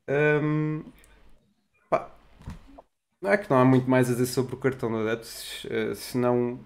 [0.09, 0.83] Hum,
[1.89, 2.11] pá,
[3.21, 5.93] não é que não há muito mais a dizer sobre o cartão de adeptos, eh,
[5.95, 6.59] senão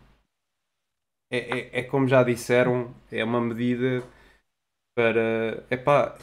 [1.30, 1.38] é,
[1.78, 4.04] é, é como já disseram, é uma medida
[4.96, 5.66] para.
[5.72, 6.18] Epá,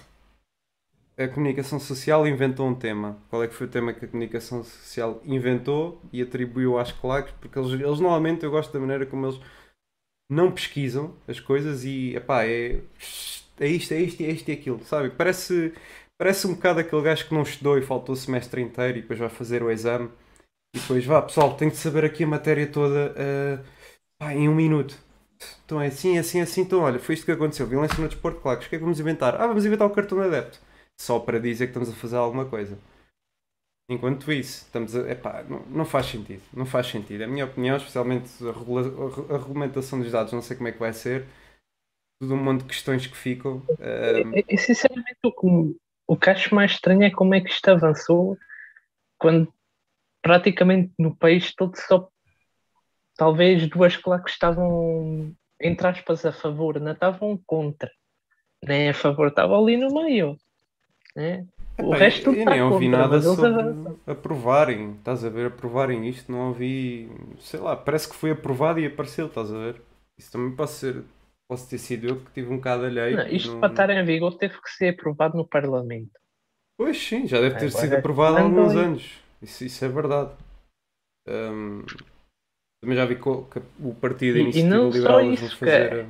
[1.22, 3.18] a comunicação social inventou um tema.
[3.30, 7.34] Qual é que foi o tema que a comunicação social inventou e atribuiu às claques?
[7.40, 9.40] Porque eles, eles normalmente, eu gosto da maneira como eles
[10.30, 12.80] não pesquisam as coisas e epá, é,
[13.60, 15.10] é isto, é isto, é isto e aquilo, sabe?
[15.10, 15.74] Parece,
[16.18, 19.18] parece um bocado aquele gajo que não estudou e faltou o semestre inteiro e depois
[19.18, 20.10] vai fazer o exame
[20.74, 23.64] e depois vá, pessoal, tenho de saber aqui a matéria toda ah,
[24.18, 24.96] pá, em um minuto.
[25.64, 28.58] Então é assim, assim, assim, então olha, foi isto que aconteceu, violência no desporto, claro,
[28.60, 29.34] o que é que vamos inventar?
[29.40, 30.60] Ah, vamos inventar o cartão de adepto.
[31.00, 32.78] Só para dizer que estamos a fazer alguma coisa.
[33.90, 35.10] Enquanto isso, estamos a.
[35.10, 36.42] Epá, não, não faz sentido.
[36.52, 37.22] Não faz sentido.
[37.22, 40.72] É a minha opinião, especialmente a, regula- a, regulamentação dos dados, não sei como é
[40.72, 41.26] que vai ser.
[42.20, 43.62] Tudo um monte de questões que ficam.
[43.80, 45.76] Ahm, E, e, sinceramente, o que,
[46.06, 48.38] o que acho mais estranho é como é que isto avançou
[49.18, 49.52] quando
[50.22, 52.08] praticamente no país todo só
[53.16, 57.90] talvez duas claques estavam, entre aspas, a favor, não estavam contra,
[58.64, 60.36] nem a favor, estavam ali no meio.
[61.14, 61.46] Né?
[61.78, 64.92] O epá, resto eu, nem ouvi contra, nada sobre aprovarem.
[64.92, 65.46] Estás a ver?
[65.46, 66.30] Aprovarem isto.
[66.30, 67.08] Não ouvi.
[67.40, 69.26] Sei lá, parece que foi aprovado e apareceu.
[69.26, 69.82] Estás a ver?
[70.18, 71.02] Isso também pode ser.
[71.48, 73.16] Posso ter sido eu que tive um bocado alheio.
[73.16, 76.12] Não, isto não- para estar em vigor teve que ser aprovado no Parlamento.
[76.78, 79.18] Pois sim, já deve ter Agora sido aprovado há alguns anos.
[79.42, 80.30] Isso, isso é verdade.
[81.28, 81.84] Ahm,
[82.82, 85.50] também já vi que o Partido da E- e Iniciativa não só Liberal vão isso,
[85.50, 86.06] que fazer.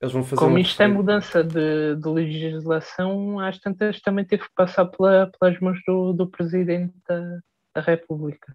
[0.00, 4.54] Eles vão fazer Como isto é mudança de, de legislação, às tantas também teve que
[4.54, 7.40] passar pela- pelas mãos do, do Presidente da,
[7.74, 8.54] da República.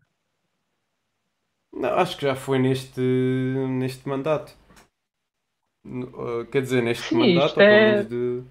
[1.74, 4.54] Não, acho que já foi neste, neste mandato.
[5.86, 8.44] Ah, quer dizer, neste Sim, mandato, é- de.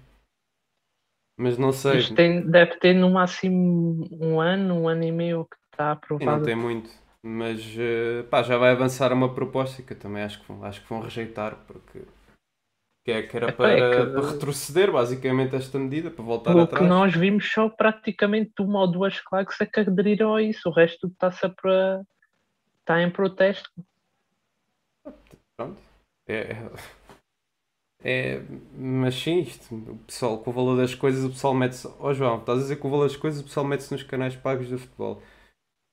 [1.35, 1.97] Mas não sei.
[1.99, 5.93] Isto tem, deve ter no máximo um ano, um ano e meio que está E
[5.93, 6.45] não aprovado.
[6.45, 6.91] tem muito.
[7.23, 10.89] Mas eh, pá, já vai avançar uma proposta que eu também acho que acho que
[10.89, 12.03] vão rejeitar porque
[13.03, 16.53] que, é, que era Epá, é para, que- para retroceder basicamente esta medida, para voltar
[16.53, 16.87] que atrás.
[16.87, 20.69] nós vimos, só praticamente uma ou duas claques é que aderiram a isso.
[20.69, 22.01] O resto está-se a pra-
[22.79, 23.69] está em protesto.
[25.57, 25.77] Pronto.
[26.27, 26.55] É,
[28.01, 28.41] é,
[28.77, 31.87] mas sim, isto, o pessoal, com o valor das coisas, o pessoal mete-se.
[31.99, 34.03] Ó João, estás a dizer que com o valor das coisas, o pessoal mete-se nos
[34.03, 35.21] canais pagos do futebol.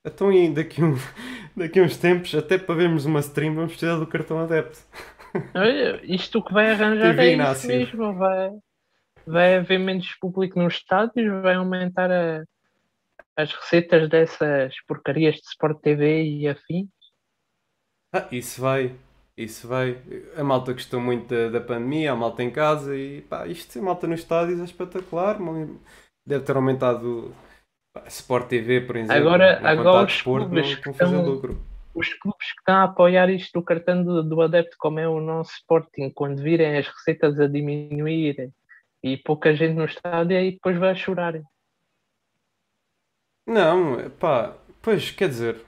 [0.07, 0.95] Então, e daqui, um,
[1.57, 4.79] daqui a uns tempos, até para vermos uma stream, vamos precisar do cartão adepto.
[6.05, 8.15] Isto que vai arranjar é isso mesmo.
[8.19, 8.51] Vai,
[9.27, 12.45] vai haver menos público nos estádios, vai aumentar a-
[13.37, 16.89] as receitas dessas porcarias de Sport TV e afim.
[18.13, 18.95] Ah, isso vai,
[19.37, 19.97] isso vai.
[20.37, 23.81] A malta gostou muito da, da pandemia, a malta em casa e pá, isto sem
[23.83, 25.39] malta nos estádios é espetacular.
[26.27, 27.33] Deve ter aumentado
[27.95, 29.15] pá, Sport TV, por exemplo.
[29.17, 30.93] Agora- agora os clubes estão
[31.95, 35.21] Os clubes que estão a apoiar isto do cartão do, do adepto, como é o
[35.21, 38.53] nosso Sporting, quando virem as receitas a diminuir
[39.03, 41.41] e pouca gente no estádio, aí depois vai chorar.
[43.47, 45.65] Não, pá, pois quer dizer,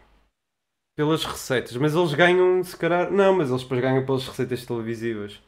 [0.94, 5.42] pelas receitas, mas eles ganham, se calhar, não, mas eles depois ganham pelas receitas televisivas.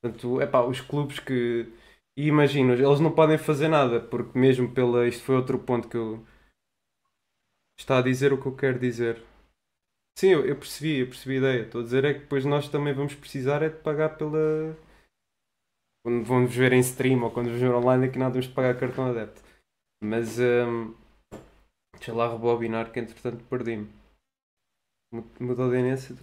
[0.00, 1.72] Portanto, é pá, os clubes que.
[2.16, 5.06] E imagino, eles não podem fazer nada, porque mesmo pela.
[5.06, 6.24] Isto foi outro ponto que eu.
[7.78, 9.22] Está a dizer o que eu quero dizer.
[10.18, 11.62] Sim, eu, eu percebi, eu percebi a ideia.
[11.64, 14.76] Estou a dizer é que depois nós também vamos precisar é de pagar pela.
[16.04, 19.06] Quando vamos ver em stream ou quando vamos ver online, aqui temos de pagar cartão
[19.06, 19.42] adepto.
[20.02, 20.38] Mas.
[20.38, 20.94] hum,
[21.94, 23.88] Deixa lá rebobinar que entretanto perdi-me.
[25.40, 26.14] Mudou de inência.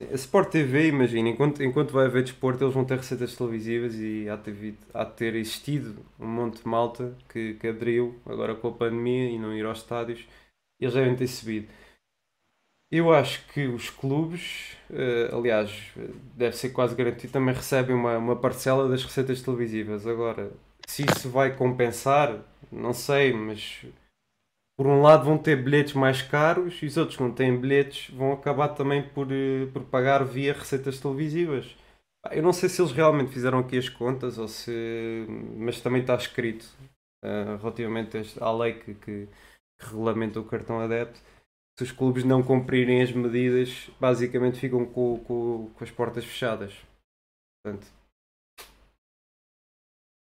[0.00, 4.28] A Sport TV, imagina, enquanto, enquanto vai haver desporto, eles vão ter receitas televisivas e
[4.28, 8.68] há ter, há de ter existido um monte de malta que, que aderiu agora com
[8.68, 10.26] a pandemia e não ir aos estádios.
[10.78, 11.68] Eles devem ter subido.
[12.90, 15.92] Eu acho que os clubes, uh, aliás,
[16.36, 20.06] deve ser quase garantido, também recebem uma, uma parcela das receitas televisivas.
[20.06, 20.52] Agora,
[20.86, 22.38] se isso vai compensar,
[22.70, 23.84] não sei, mas
[24.78, 28.14] por um lado vão ter bilhetes mais caros e os outros que não têm bilhetes
[28.14, 31.76] vão acabar também por, uh, por pagar via receitas televisivas.
[32.30, 35.26] Eu não sei se eles realmente fizeram aqui as contas ou se.
[35.56, 36.64] Mas também está escrito
[37.24, 41.20] uh, relativamente à lei que, que, que regulamenta o cartão adepto
[41.78, 46.74] se os clubes não cumprirem as medidas, basicamente ficam com, com, com as portas fechadas.
[47.62, 47.86] Portanto,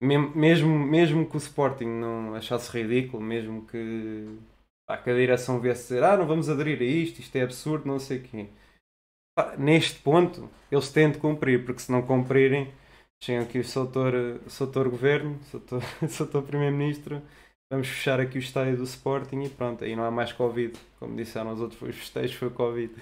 [0.03, 4.38] mesmo, mesmo que o Sporting não achasse ridículo, mesmo que,
[4.87, 7.87] pá, que a direção viesse dizer ah, não vamos aderir a isto, isto é absurdo,
[7.87, 8.48] não sei o quê.
[9.59, 12.72] Neste ponto, eles têm de cumprir, porque se não cumprirem,
[13.22, 14.12] chegam aqui o Soutor,
[14.48, 17.22] Soutor Governo, Soutor, Soutor Primeiro-Ministro,
[17.70, 20.76] vamos fechar aqui o estádio do Sporting e pronto, aí não há mais Covid.
[20.98, 22.92] Como disseram os outros, os festejos foi Covid.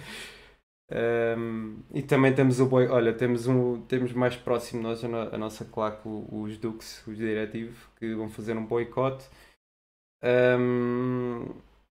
[0.91, 5.39] Um, e também temos o boi, olha, temos um, temos mais próximo nós a, a
[5.39, 9.27] nossa claque, os Dux, os diretivos, que vão fazer um boicote.
[10.23, 11.47] Um,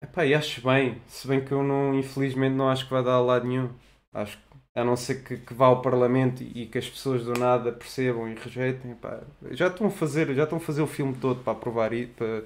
[0.01, 3.13] epá, e acho bem, se bem que eu não, infelizmente não acho que vai dar
[3.13, 3.69] a lado nenhum.
[4.13, 4.39] Acho
[4.73, 8.29] a não ser que, que vá ao Parlamento e que as pessoas do nada percebam
[8.29, 11.53] e rejeitem, epá, já estão a fazer, já estão a fazer o filme todo para
[11.53, 12.43] aprovar isso, para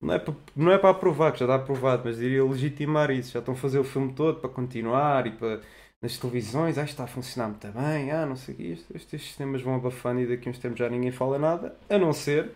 [0.00, 3.32] não é, para, não é para aprovar, que já está aprovado, mas diria legitimar isso.
[3.32, 5.60] Já estão a fazer o filme todo para continuar e para
[6.02, 9.62] nas televisões, ah, está a funcionar muito bem, ah, não sei o que, estes sistemas
[9.62, 12.52] vão abafando e daqui a uns tempos já ninguém fala nada, a não ser,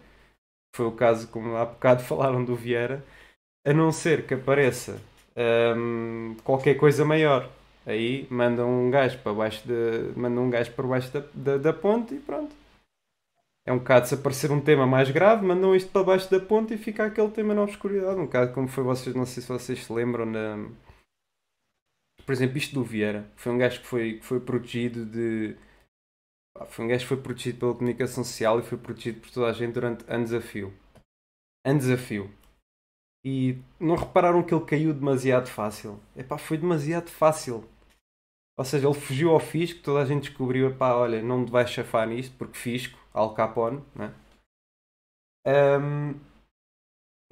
[0.77, 3.05] foi o caso como há bocado falaram do Vieira,
[3.67, 5.01] a não ser que apareça
[5.77, 7.51] hum, qualquer coisa maior.
[7.87, 11.73] Aí mandam um gajo para baixo de, mandam um gajo para baixo da, da, da
[11.73, 12.60] ponte e pronto
[13.67, 16.75] é um bocado se aparecer um tema mais grave, mandam isto para baixo da ponte
[16.75, 18.19] e fica aquele tema na obscuridade.
[18.19, 20.69] Um bocado como foi vocês, não sei se vocês se lembram na.
[22.25, 23.31] Por exemplo, isto do Vieira.
[23.37, 25.57] Foi um gajo que foi, que foi protegido de.
[26.69, 29.53] Foi um gajo que foi protegido pela comunicação social e foi protegido por toda a
[29.53, 30.73] gente durante anos a fio.
[31.65, 32.31] Anos a fio.
[33.25, 36.01] E não repararam que ele caiu demasiado fácil?
[36.17, 37.65] Epá, foi demasiado fácil.
[38.59, 41.71] Ou seja, ele fugiu ao fisco, toda a gente descobriu, epá, olha, não me vais
[41.71, 44.13] chafar nisto, porque fisco Al Capone, né?
[45.47, 46.15] Um,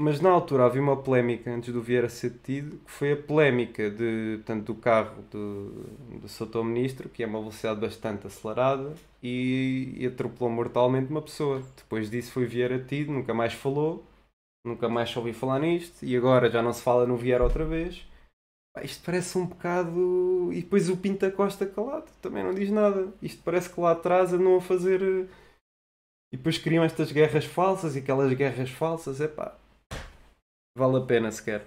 [0.01, 3.91] mas na altura havia uma polémica antes do Vieira ser detido, que foi a polémica
[3.91, 5.87] de, portanto, do carro do,
[6.47, 11.63] do Ministro, que é uma velocidade bastante acelerada, e, e atropelou mortalmente uma pessoa.
[11.77, 14.05] Depois disso foi Vieira detido, nunca mais falou,
[14.65, 18.07] nunca mais ouvi falar nisto, e agora já não se fala no Vieira outra vez.
[18.83, 20.53] isto parece um bocado.
[20.53, 23.13] E depois o Pinta Costa calado, também não diz nada.
[23.21, 25.29] Isto parece que lá atrás andam a fazer
[26.33, 29.57] e depois criam estas guerras falsas e aquelas guerras falsas, é pá,
[30.77, 31.67] vale a pena sequer.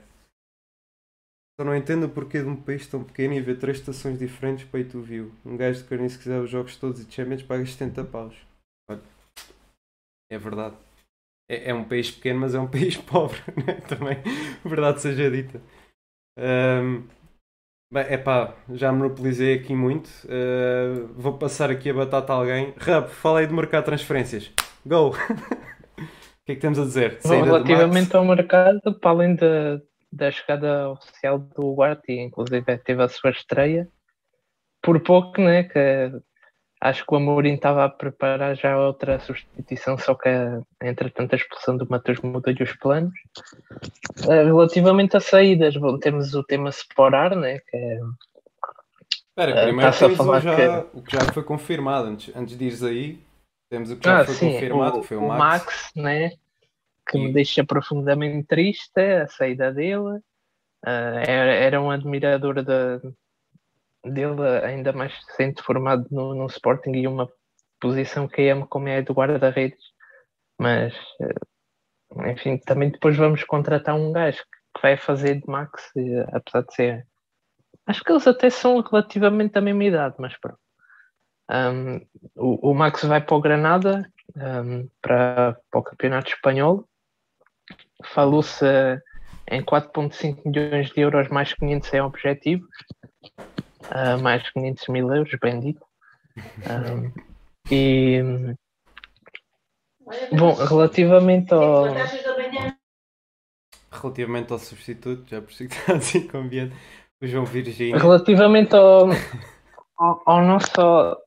[1.59, 4.65] Só não entendo o porquê de um país tão pequeno e ver três estações diferentes
[4.65, 5.31] para tu viu.
[5.45, 8.35] Um gajo de carne se quiser os jogos todos e Champions paga 70 paus.
[8.89, 9.01] Olha,
[10.31, 10.75] é verdade.
[11.49, 13.81] É, é, um país pequeno, mas é um país pobre, né?
[13.81, 14.17] também,
[14.65, 15.61] verdade seja dita.
[16.37, 17.07] Um,
[17.91, 20.07] Bem, é pá, já monopolizei aqui muito.
[20.23, 22.73] Uh, vou passar aqui a batata a alguém.
[22.77, 24.49] Rap, falei de mercado de transferências.
[24.85, 25.09] Go!
[25.11, 25.15] o
[26.45, 27.19] que é que temos a dizer?
[27.21, 33.09] Bom, relativamente ao mercado, para além da, da chegada oficial do Guardi, inclusive teve a
[33.09, 33.89] sua estreia,
[34.81, 35.65] por pouco, né?
[35.65, 36.13] Que
[36.81, 40.29] acho que o Amorim estava a preparar já outra substituição, só que
[40.81, 43.13] entretanto a expulsão do Matheus mudou-lhe os planos.
[44.27, 47.99] Eh, relativamente a saídas, bom, temos o tema Sporar, né, que é.
[49.29, 50.97] Espera, eh, primeiro temos o, já, que...
[50.97, 53.19] o que já foi confirmado, antes, antes de ires aí,
[53.69, 55.35] temos o que já ah, foi sim, confirmado, o, que foi o Max.
[55.35, 56.29] O Max, né,
[57.07, 57.21] que e...
[57.21, 60.19] me deixa profundamente triste, a saída dele.
[60.83, 62.99] Uh, era, era um admirador da,
[64.03, 67.29] dele ainda mais recente formado no, no Sporting e uma
[67.79, 69.83] posição que amo como é a do guarda-redes.
[70.57, 74.43] Mas eh, enfim, também depois vamos contratar um gajo
[74.75, 75.91] que vai fazer de Max,
[76.31, 77.07] apesar de ser
[77.85, 80.59] acho que eles até são relativamente da mesma idade, mas pronto.
[81.49, 81.97] Um,
[82.35, 86.87] o, o, Max vai para o Granada um, para, para o Campeonato Espanhol.
[88.05, 88.65] Falou-se
[89.49, 92.65] em 4.5 milhões de euros mais 500 é objetivo
[93.89, 95.85] uh, mais 500 mil euros, bem dito.
[96.37, 97.11] Um,
[97.69, 98.21] e
[100.31, 101.85] bom, relativamente ao
[103.91, 106.75] relativamente ao substituto, já por si que está assim com ambiente,
[107.21, 107.97] o João Virgínia.
[107.97, 109.09] Relativamente ao,
[109.97, 111.17] ao, ao nosso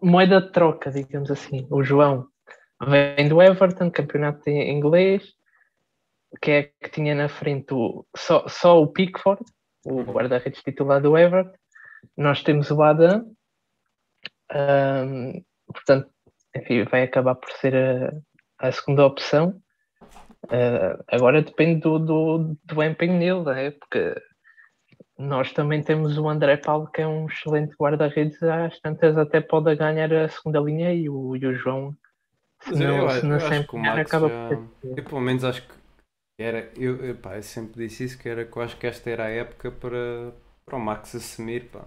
[0.00, 2.26] moeda de troca, digamos assim, o João
[2.86, 5.22] vem do Everton, campeonato inglês,
[6.40, 9.42] que é que tinha na frente o, só, só o Pickford,
[9.84, 11.52] o guarda-redes titular do Everton.
[12.16, 13.24] Nós temos o Adam,
[14.50, 16.08] ahm, portanto,
[16.56, 19.60] enfim, vai acabar por ser a, a segunda opção.
[20.50, 23.70] Ah, agora depende do, do, do empenho dele, não é?
[23.70, 24.14] porque
[25.18, 29.74] nós também temos o André Paulo, que é um excelente guarda-redes, às tantas até pode
[29.76, 31.94] ganhar a segunda linha e o, e o João,
[32.60, 34.68] se não, eu, se eu não acho que o Max acaba já- por.
[34.98, 35.74] Eu pelo menos acho que
[36.42, 36.72] era.
[36.76, 39.24] Eu, eu, pá, eu sempre disse isso, que era que eu acho que esta era
[39.24, 40.32] a época para,
[40.64, 41.86] para o Max assumir, pá.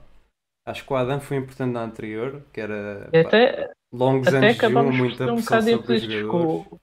[0.66, 4.56] Acho que o Adam foi importante na anterior, que era pá, até, longos até anos
[4.56, 6.82] de por muita um pressão bocado sobre os jogadores.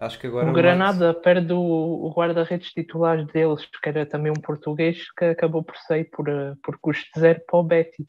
[0.00, 4.32] Acho que agora o o Granada perde o, o guarda-redes titulares deles, que era também
[4.32, 8.06] um português, que acabou por sair por, eh, por custo zero para o Betis.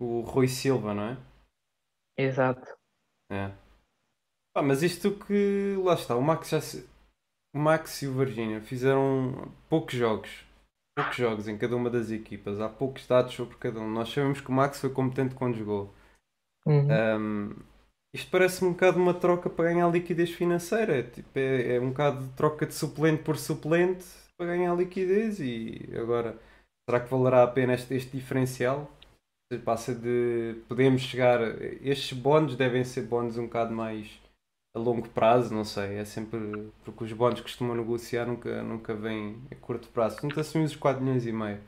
[0.00, 1.16] O Rui Silva, não é?
[2.16, 2.66] Exato.
[3.30, 3.52] É.
[4.52, 5.76] Pá, mas isto que.
[5.84, 6.88] Lá está, o Max já se-
[7.58, 10.44] Max e o Virginia fizeram poucos jogos.
[10.96, 12.60] Poucos jogos em cada uma das equipas.
[12.60, 13.90] Há poucos dados sobre cada um.
[13.90, 15.92] Nós sabemos que o Max foi competente quando jogou.
[16.66, 16.88] Uhum.
[16.90, 17.56] Um,
[18.14, 21.02] isto parece um bocado uma troca para ganhar liquidez financeira.
[21.02, 24.04] Tipo, é, é um bocado de troca de suplente por suplente
[24.36, 25.40] para ganhar liquidez.
[25.40, 26.36] E agora,
[26.88, 28.90] será que valerá a pena este, este diferencial?
[29.64, 30.56] Passa de.
[30.68, 31.40] Podemos chegar.
[31.82, 34.20] Estes bónus devem ser bónus um bocado mais
[34.78, 35.98] a longo prazo, não sei.
[35.98, 36.38] É sempre.
[36.84, 40.16] Porque os bónus que costumam negociar nunca, nunca vêm a curto prazo.
[40.16, 41.60] Portanto, assumimos os 4 milhões e meio.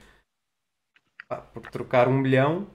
[1.28, 2.66] Pá, porque trocar um milhão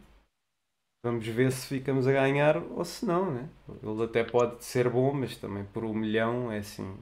[1.06, 3.48] Vamos ver se ficamos a ganhar ou se não, né?
[3.84, 6.98] Ele até pode ser bom, mas também por um milhão é assim.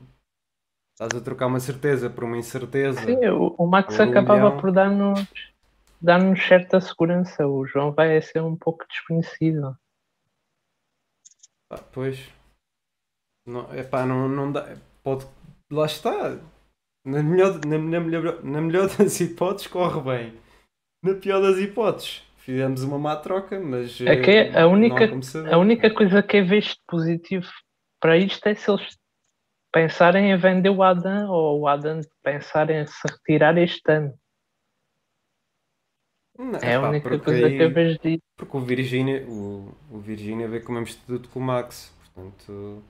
[0.91, 2.99] Estás a trocar uma certeza por uma incerteza.
[2.99, 4.59] Sim, o, o Max Por acabava milhão.
[4.59, 5.25] por dar-nos
[6.01, 7.47] dar-nos certa segurança.
[7.47, 9.73] O João vai ser um pouco desconhecido.
[11.69, 12.29] Pá, pois.
[13.45, 14.75] Não, epá, não, não dá.
[15.03, 15.25] Pode.
[15.71, 16.39] Lá está.
[17.05, 20.39] Na melhor, na, na melhor, na melhor das hipóteses corre bem.
[21.03, 23.99] Na pior das hipóteses, fizemos uma má troca, mas.
[24.01, 25.21] É que eh, a única- como.
[25.51, 27.47] A única coisa que é visto positivo
[28.01, 28.97] para isto é se eles
[29.73, 34.13] pensarem em vender o Adam ou o Adam pensarem em se retirar este ano.
[36.37, 38.21] Não, É a única coisa aí- que eu vejo disso.
[38.37, 42.83] Porque o Virgínia, o, o Virgínia veio com o mesmo estatuto que o Max, portanto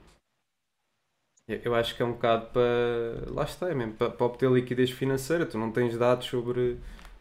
[1.48, 4.92] eu, acho que é um bocado para lá está, é mesmo para, para obter liquidez
[4.92, 6.80] financeira, tu não tens dados sobre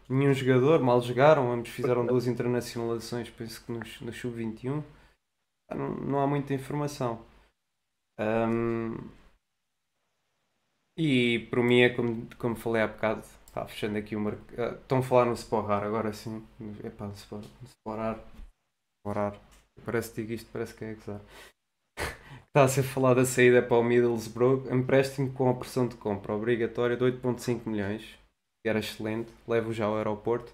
[0.09, 4.83] nenhum jogador, mal jogaram, ambos fizeram duas internacionalizações, penso que nos, no Sub-21
[5.71, 7.21] Ah, não, não há muita informação.
[8.19, 8.97] Ahm,
[10.97, 14.77] e para mim é como, como falei há bocado, pá, fechando aqui o mercado.
[14.81, 16.47] estão a falar no Sporrar agora sim.
[16.85, 18.19] Epá, no Spor- no Sporrar.
[19.01, 19.41] Sporrar.
[19.85, 21.21] Parece que digo isto, parece que é gozar.
[22.55, 26.99] Está a ser falado a saída para o Middlesbrough, empréstimo com opção de compra obrigatória
[26.99, 28.03] de 8.5 milhões,
[28.63, 30.53] que era excelente, levo já ao aeroporto.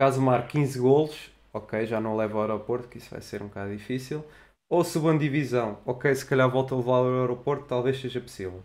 [0.00, 3.48] Caso marque 15 golos, ok, já não levo ao aeroporto, que isso vai ser um
[3.48, 4.24] bocado difícil.
[4.70, 8.62] Ou segunda divisão, ok, se calhar volto a levar ao aeroporto, talvez seja possível.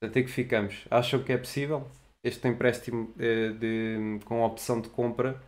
[0.00, 0.86] Portanto, é que ficamos.
[0.90, 1.86] Acham que é possível?
[2.24, 5.38] Este empréstimo eh, de, com opção de compra,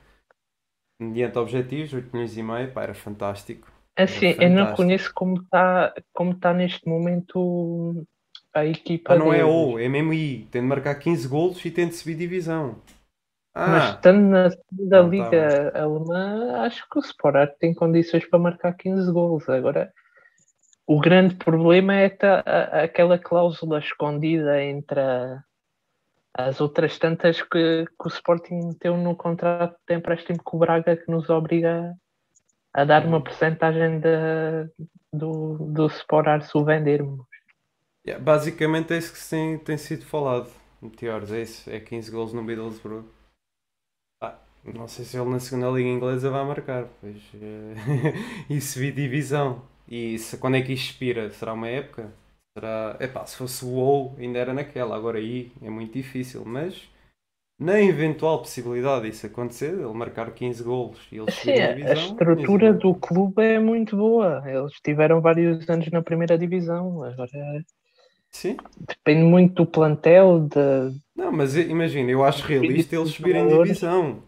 [1.01, 3.73] mediante objetivos, 8 milhões e meio, pá, era fantástico.
[3.97, 8.07] Assim, Era eu não conheço como está como tá neste momento
[8.53, 9.53] a equipa Ah, não é deles.
[9.55, 10.47] ou, é mesmo I.
[10.51, 12.77] Tem de marcar 15 golos e tem de subir divisão.
[13.67, 18.29] Mas Ah, estando na segunda Não, tá liga alemã, acho que o Sporting tem condições
[18.29, 19.49] para marcar 15 gols.
[19.49, 19.93] Agora,
[20.87, 22.07] o grande problema é
[22.85, 25.43] aquela cláusula escondida entre a-
[26.37, 30.97] as outras tantas que, que o Sporting meteu no contrato de empréstimo com o Braga
[30.97, 31.95] que nos obriga
[32.75, 34.01] a dar uma porcentagem
[35.13, 37.27] do, do Sporar se o vendermos.
[38.07, 40.51] yeah, basicamente é isso que tem, tem sido falado.
[40.81, 41.71] Meteores, é isso.
[41.71, 43.05] É 15 golos no Middlesbrough.
[44.23, 46.87] Ah, não sei se ele na segunda liga inglesa vai marcar.
[47.01, 47.75] Pois, eh,
[48.51, 49.63] e subir divisão.
[49.89, 51.31] E se, quando é que isto expira?
[51.33, 52.13] Será uma época?
[52.57, 52.97] Será...
[53.01, 54.97] Epá, se fosse o WoW ainda era naquela.
[54.97, 56.45] Agora aí é muito difícil.
[56.45, 56.89] Mas
[57.59, 61.95] na eventual possibilidade disso acontecer, ele marcar 15 golos e ele Sim, a a divisão...
[61.95, 64.43] estrutura tinhas- do clube é muito boa.
[64.47, 67.03] Eles tiveram vários anos na primeira divisão.
[67.05, 67.65] Agora
[68.31, 68.57] Sim.
[68.81, 74.23] depende muito do plantel, de, Não, mas imagina, eu acho realista eles subirem divisão.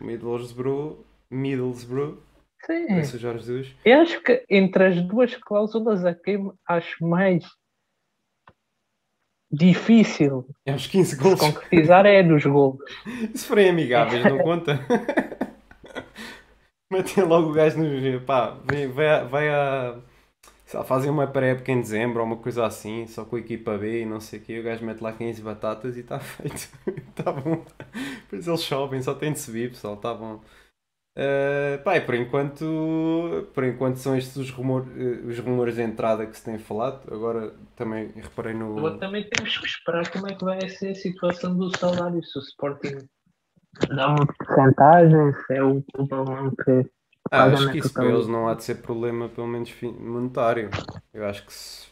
[0.00, 2.18] Middlesbrough, Middlesbrough,
[2.66, 3.02] Sim.
[3.18, 3.74] Jorge Jesus.
[3.84, 7.44] Eu acho que entre as duas cláusulas a que acho mais
[9.50, 11.40] difícil É uns 15 de gols.
[11.40, 12.76] concretizar é dos gols.
[13.34, 14.78] Se forem amigáveis, não conta?
[16.90, 18.20] Metem logo o gajo no.
[18.22, 18.56] pá,
[18.94, 19.98] vai, a- vai a.
[20.74, 24.02] lá, fazem uma pré-época em dezembro ou uma coisa assim, só com a equipa B
[24.02, 24.58] e não sei o quê.
[24.60, 26.68] O gajo mete lá 15 batatas e está feito.
[27.10, 27.64] Está bom.
[28.22, 30.40] Depois eles chovem, só tem de subir, pessoal, está bom.
[31.18, 36.24] Uh, pá, por enquanto, por enquanto são estes os, rumor, eh, os rumores de entrada
[36.24, 37.12] que se tem falado.
[37.12, 38.78] Agora também reparei no.
[38.78, 42.38] Agora também temos que esperar como é que vai ser a situação do salário, se
[42.38, 42.98] o Sporting
[43.88, 46.88] dá uma porcentagem, se é o alemão que
[47.32, 50.70] Ah, acho que isso para eles não há de ser problema, pelo menos monetário.
[51.12, 51.88] Eu acho que se-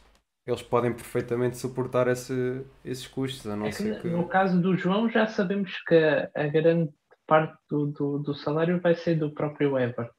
[0.46, 4.08] eles podem perfeitamente suportar esse- esses custos, a não É que ser que.
[4.08, 5.96] no caso do João já sabemos que
[6.32, 6.90] a grande
[7.26, 10.10] parte do, do, do salário vai ser do próprio Everton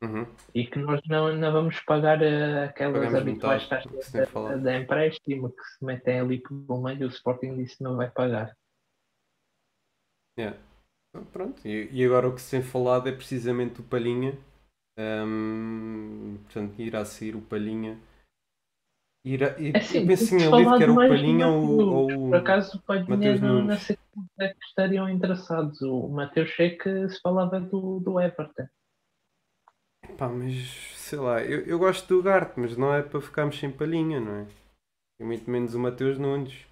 [0.00, 0.24] Uhum.
[0.54, 4.78] e que nós não, não vamos pagar eh, aquelas Pagamos habituais metade, taxas da, da
[4.78, 8.56] empréstimo que se metem ali pelo meio o Sporting disse não vai pagar.
[10.38, 10.56] Yeah.
[11.32, 14.38] Pronto, e, e agora o que se tem falado é precisamente o Palhinha.
[14.96, 17.98] Ahm, portanto, irá sair o Palhinha.
[19.28, 22.78] Irá, e, É assim, eu tinha lido que era o Palhinha ou, ou Por acaso
[22.78, 23.98] o Palhinha não, não sei
[24.40, 25.82] é que estariam interessados.
[25.82, 28.66] O Mateus sei que se falava do, do Everton.
[30.16, 30.54] Pá, mas
[30.96, 34.34] sei lá, eu, eu gosto do Garte, mas não é para ficarmos sem palhinha, não
[34.34, 34.46] é?
[35.20, 36.66] E muito menos o Mateus Nunes.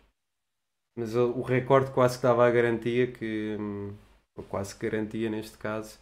[0.97, 3.55] Mas o, o recorde quase que dava a garantia que.
[3.61, 3.95] hum,
[4.35, 5.99] ou quase que garantia neste caso.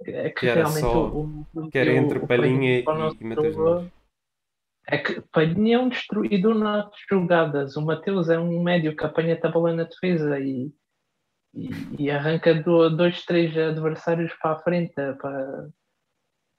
[0.00, 2.84] É que, Que era só- o, o, Que era entre Palhinha e,
[3.20, 3.92] e Mateus Nunes.
[4.86, 7.76] É que Palhinha é um destruidor nas jogadas.
[7.76, 10.70] O Mateus é um médio que apanha a bola na defesa e,
[11.54, 11.68] e,
[11.98, 15.70] e arranca do, dois, três adversários para a frente eh, para,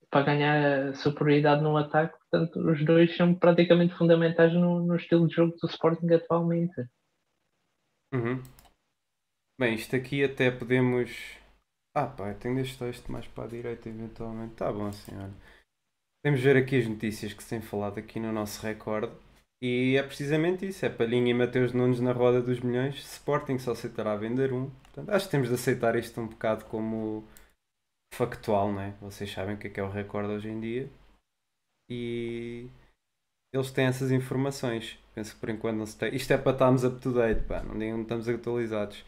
[0.10, 2.18] para ganhar superioridade no ataque.
[2.18, 6.88] Portanto, os dois são praticamente fundamentais no, no estilo de jogo do Sporting atualmente.
[8.12, 8.42] Uhum.
[9.60, 11.12] Bem, isto aqui até podemos.
[11.94, 14.56] Ah, pá, eu tenho este texto mais para a direita, eventualmente.
[14.56, 15.34] Tá bom, assim, olha.
[16.26, 19.14] Podemos ver aqui as notícias que se têm falado aqui no nosso recorde.
[19.62, 22.96] E é precisamente isso: é Palhinha e Mateus Nunes na roda dos milhões.
[22.96, 24.72] Sporting só aceitará vender um.
[24.86, 27.24] Portanto, acho que temos de aceitar isto um bocado como
[28.12, 28.96] factual, não é?
[29.02, 30.90] Vocês sabem o que é que é o recorde hoje em dia.
[31.92, 32.70] E
[33.54, 34.98] eles têm essas informações.
[35.14, 36.16] Penso que por enquanto não se tem.
[36.16, 39.06] Isto é para estarmos up to date, pá, não estamos atualizados.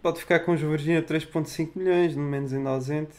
[0.00, 3.16] Pode ficar com o Jorginho a 3.5 milhões, no menos ainda ausente.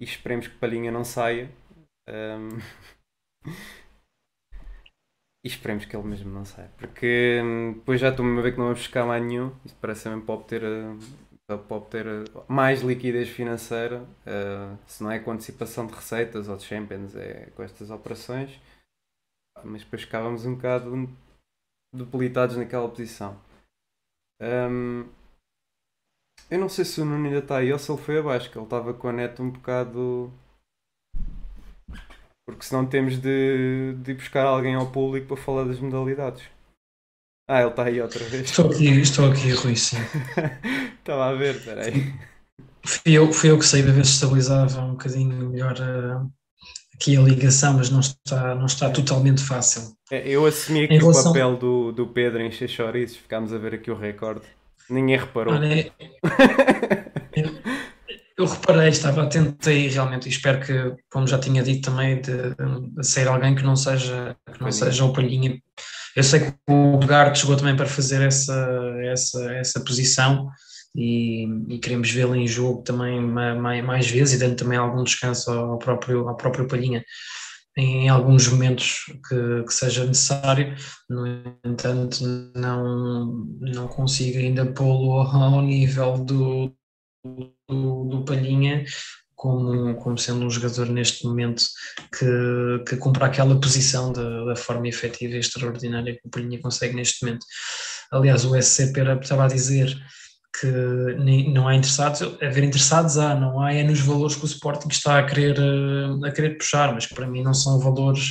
[0.00, 1.50] E esperemos que Palhinha não saia.
[2.10, 2.58] Ahm,
[5.42, 6.70] E esperemos que ele mesmo não saia.
[6.76, 9.52] Porque hum, depois já estou-me a ver que não vamos buscar mais nenhum.
[9.64, 14.04] Isto parece mesmo para obter, ah, para obter ah, mais liquidez financeira.
[14.26, 18.60] ah, se não é com antecipação de receitas ou de Champions, é com estas operações.
[19.56, 21.08] Ah, Mas depois ficávamos um bocado
[21.94, 23.40] debilitados naquela posição.
[24.42, 25.08] Hum,
[26.50, 28.58] eu não sei se o Nuno ainda está aí ou se ele foi abaixo, que
[28.58, 30.30] ele estava com a neta um bocado.
[32.50, 36.42] Porque senão temos de, de ir buscar alguém ao público para falar das modalidades.
[37.48, 38.48] Ah, ele está aí outra vez.
[38.48, 39.96] Estou aqui, estou aqui, Rui, sim.
[41.00, 42.14] Estava a ver, peraí.
[42.84, 46.26] Fui eu, fui eu que saí para ver se estabilizava um bocadinho melhor eh,
[46.94, 49.94] aqui a ligação, mas não está, não está totalmente fácil.
[50.10, 53.90] É, Eu assumi aqui o papel do, do Pedro em chouriços, ficámos a ver aqui
[53.90, 54.42] o recorde.
[54.88, 55.54] Ninguém reparou.
[55.54, 55.92] Olha, eu,
[58.40, 62.54] eu reparei, estava atento aí realmente e espero que, como já tinha dito também, de,
[62.96, 64.72] de sair alguém que não seja, que não Palhinha.
[64.72, 65.62] seja o Palhinha.
[66.16, 68.54] Eu sei que o Garte chegou também para fazer essa,
[69.04, 70.48] essa, essa posição
[70.96, 75.04] e, e queremos vê-lo em jogo também ma- ma- mais, vezes e dando também algum
[75.04, 77.04] descanso ao próprio, ao próprio Palhinha
[77.76, 80.74] em alguns momentos que, que seja necessário.
[81.08, 81.26] No
[81.64, 82.24] entanto,
[82.56, 86.74] não, não consigo ainda pô-lo ao nível do,
[87.24, 88.84] do, do Palhinha
[89.34, 91.64] como, como sendo um jogador neste momento
[92.12, 96.94] que, que cumpra aquela posição da, da forma efetiva e extraordinária que o Palhinha consegue
[96.94, 97.46] neste momento.
[98.12, 99.96] Aliás, o SC Pera estava a dizer
[100.60, 100.66] que
[101.54, 105.18] não há interessados, haver interessados há, não há é nos valores que o Sporting está
[105.18, 108.26] a querer, eh, a querer puxar, mas que para mim não são valores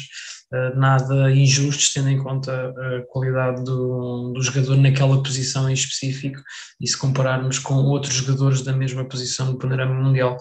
[0.76, 6.41] nada injustos, tendo em conta a qualidade do, do jogador naquela posição em específico,
[6.82, 10.38] e se compararmos com outros jogadores da mesma posição no panorama mundial,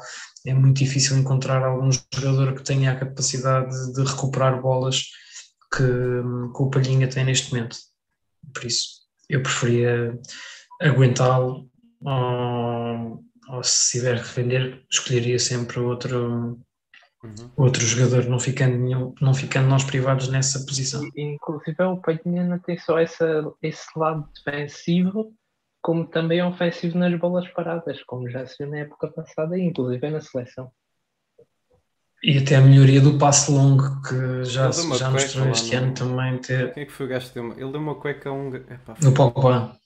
[0.46, 5.04] é muito difícil encontrar algum jogador que tenha a capacidade de recuperar bolas
[5.76, 7.76] que, que o Palhinha tem neste momento.
[8.54, 8.88] Por isso,
[9.28, 10.18] eu preferia
[10.80, 11.68] aguentá-lo
[12.00, 16.58] ou, ou se tiver que vender, escolheria sempre outro,
[17.38, 17.50] uhum.
[17.56, 21.02] outro jogador, não ficando, não ficando nós privados nessa posição.
[21.16, 25.32] Inclusive o Peitinha não tem só essa, esse lado defensivo,
[25.80, 30.20] como também ofensivo nas bolas paradas, como já se viu na época passada, inclusive na
[30.20, 30.70] seleção.
[32.22, 36.72] E até a melhoria do passe longo, que já, já mostrou este ano também ter.
[36.72, 37.54] Quem é que foi o gajo que deu uma...
[37.54, 38.54] Ele deu uma cueca a um.
[38.54, 39.08] Epá, foi...
[39.08, 39.76] O Pogba.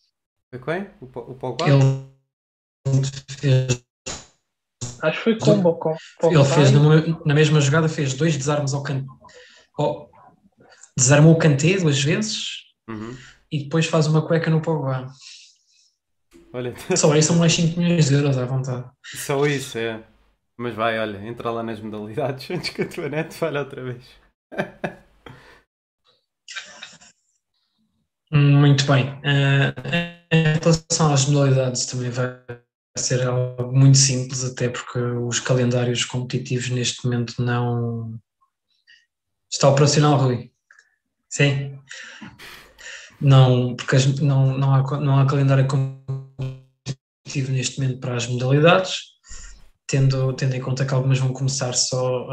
[0.50, 0.86] Foi quem?
[1.00, 1.66] O, o Pogba?
[1.68, 2.06] Ele
[3.38, 3.84] fez.
[5.02, 6.40] Acho que foi combo com Pogba.
[6.40, 9.06] Ele fez numa, na mesma jogada, fez dois desarmes ao canto.
[9.76, 10.08] Oh,
[10.96, 13.16] desarmou o Kanté duas vezes uhum.
[13.50, 15.08] e depois faz uma cueca no Pogba.
[16.52, 16.72] Olha.
[16.96, 18.88] Só aí são mais 5 milhões de euros à vontade.
[19.04, 20.04] Só isso, é.
[20.56, 24.04] Mas vai, olha, entra lá nas modalidades antes que a tua net falhe outra vez.
[28.30, 29.10] Muito bem.
[29.18, 29.74] Uh,
[30.30, 32.40] em relação às modalidades, também vai
[32.96, 38.18] ser algo muito simples, até porque os calendários competitivos neste momento não.
[39.50, 40.50] Está operacional, Rui?
[41.28, 41.78] Sim?
[43.20, 49.12] Não, porque não, não, há, não há calendário competitivo neste momento para as modalidades
[49.92, 52.26] tendo, tendo em conta que algumas vão começar só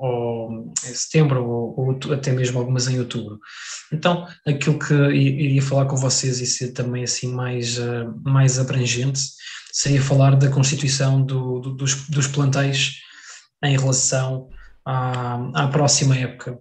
[0.00, 3.40] um, em setembro ou, ou, até mesmo algumas em outubro.
[3.92, 9.20] Então, aquilo que iria falar com vocês e ser também assim mais, uh, mais abrangente
[9.72, 12.96] seria falar da constituição do, do, dos, dos plantéis
[13.64, 14.48] em relação
[14.84, 16.58] à, à próxima época.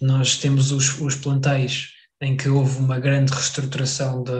[0.00, 1.88] Nós temos os, os plantéis
[2.20, 4.32] em que houve uma grande reestruturação de,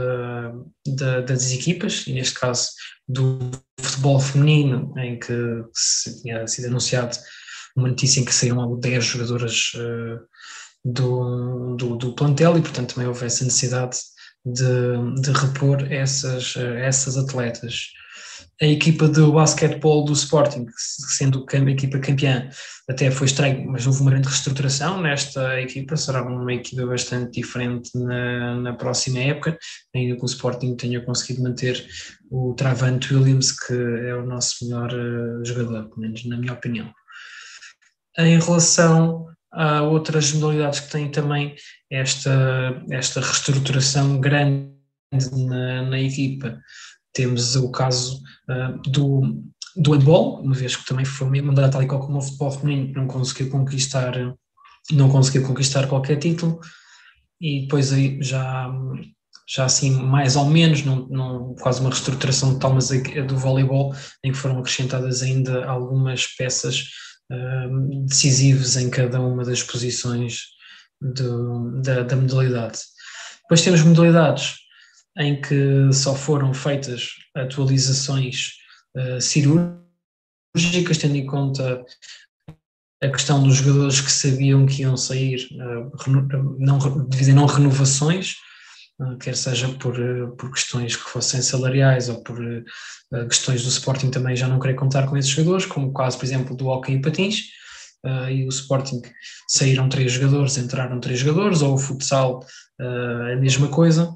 [0.86, 2.68] de, das equipas, e neste caso
[3.08, 3.50] do
[3.80, 5.34] futebol feminino, em que
[5.74, 7.18] se tinha sido anunciado
[7.76, 10.20] uma notícia em que saíram logo 10 jogadoras uh,
[10.84, 13.98] do, do, do, plantel e, portanto, também houve essa necessidade
[14.44, 17.88] de, de repor essas, uh, essas atletas
[18.62, 22.48] a equipa do basquetebol do Sporting, sendo a equipa campeã,
[22.88, 27.90] até foi estranho, mas houve uma grande reestruturação nesta equipa, será uma equipa bastante diferente
[27.98, 29.58] na, na próxima época,
[29.92, 31.84] ainda que o Sporting tenha conseguido manter
[32.30, 36.88] o Travante Williams, que é o nosso melhor uh, jogador, pelo menos na minha opinião.
[38.16, 41.56] Em relação a outras modalidades que têm também
[41.90, 44.70] esta, esta reestruturação grande
[45.32, 46.60] na, na equipa,
[47.12, 49.44] temos o caso uh, do,
[49.76, 52.92] do handball, uma vez que também foi mandado tal e qual como o futebol feminino,
[52.94, 54.14] não conseguiu conquistar,
[54.90, 56.60] não conseguiu conquistar qualquer título,
[57.40, 58.72] e depois aí já,
[59.48, 62.88] já assim, mais ou menos, não, não, quase uma reestruturação total, mas
[63.26, 66.84] do voleibol, em que foram acrescentadas ainda algumas peças
[67.30, 70.44] uh, decisivas em cada uma das posições
[71.00, 72.78] do, da, da modalidade.
[73.42, 74.61] Depois temos modalidades
[75.18, 78.52] em que só foram feitas atualizações
[78.96, 81.84] uh, cirúrgicas, tendo em conta
[83.02, 88.36] a questão dos jogadores que sabiam que iam sair, uh, não, não renovações,
[89.00, 89.94] uh, quer seja por,
[90.38, 92.38] por questões que fossem salariais ou por
[93.28, 96.24] questões do Sporting também já não querer contar com esses jogadores, como o caso, por
[96.24, 97.50] exemplo, do Hockey em Patins,
[98.04, 99.00] Uh, e o Sporting
[99.46, 102.44] saíram três jogadores, entraram três jogadores, ou o futsal
[102.80, 104.12] uh, a mesma coisa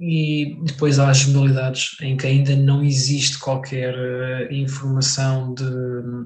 [0.00, 5.64] e depois há as modalidades em que ainda não existe qualquer uh, informação de,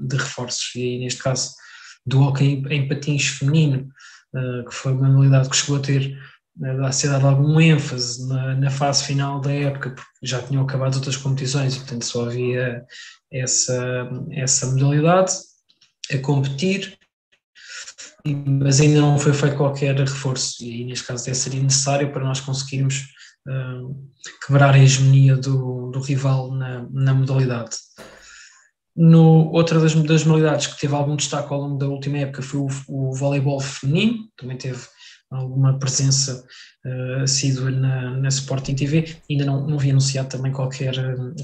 [0.07, 1.51] de, reforços, e aí neste caso
[2.07, 3.89] do hockey em patins feminino,
[4.35, 6.19] uh, que foi uma modalidade que chegou a ter
[6.61, 10.63] uh, a ser dado algum ênfase na, na, fase final da época, porque já tinham
[10.63, 12.85] acabado outras competições e portanto só havia
[13.31, 15.33] essa, essa modalidade
[16.11, 16.99] a competir,
[18.25, 22.41] mas ainda não foi feito qualquer reforço, e neste caso até seria necessário para nós
[22.41, 23.19] conseguirmos
[24.47, 27.77] quebrar a hegemonia do, do rival na, na modalidade.
[28.97, 32.61] No, outra das, das modalidades que teve algum destaque ao longo da última época foi
[32.61, 34.85] o, o voleibol feminino, também teve
[35.31, 36.45] alguma presença
[36.85, 40.95] uh, assídua na, na Sporting TV, ainda não, não vi anunciado também qualquer,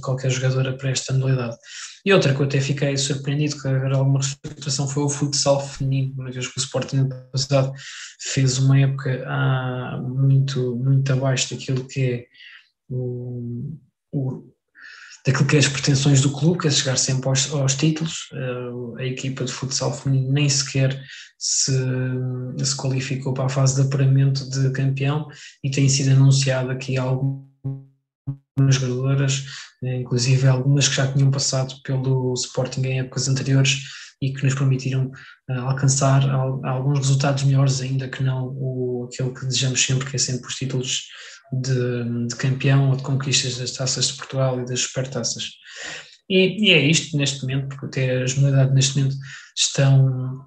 [0.03, 1.57] qualquer jogadora para esta modalidade.
[2.05, 6.15] E outra que eu até fiquei surpreendido que haver alguma reestruturação foi o futsal feminino,
[6.15, 7.73] uma vez que o Sporting no passado
[8.21, 12.27] fez uma época ah, muito, muito abaixo daquilo que é
[12.89, 13.75] o,
[14.13, 14.54] o
[15.25, 18.29] daquilo que é as pretensões do clube, que é chegar sempre aos, aos títulos.
[18.33, 21.03] Uh, a equipa de futsal feminino nem sequer
[21.39, 21.73] se,
[22.63, 25.27] se qualificou para a fase de apuramento de campeão
[25.63, 27.45] e tem sido anunciado aqui algumas
[28.71, 29.45] jogadoras,
[29.83, 33.83] eh, inclusive algumas que já tinham passado pelo Sporting em épocas anteriores
[34.23, 35.11] e que nos permitiram
[35.51, 40.19] uh, alcançar alguns resultados melhores ainda que não o, aquele que desejamos sempre, que é
[40.19, 41.09] sempre os títulos
[41.53, 45.51] de, de campeão ou de conquistas das taças de Portugal e das supertaças.
[46.29, 49.17] E, e é isto neste momento, porque até as modalidades neste momento
[49.57, 50.41] estão,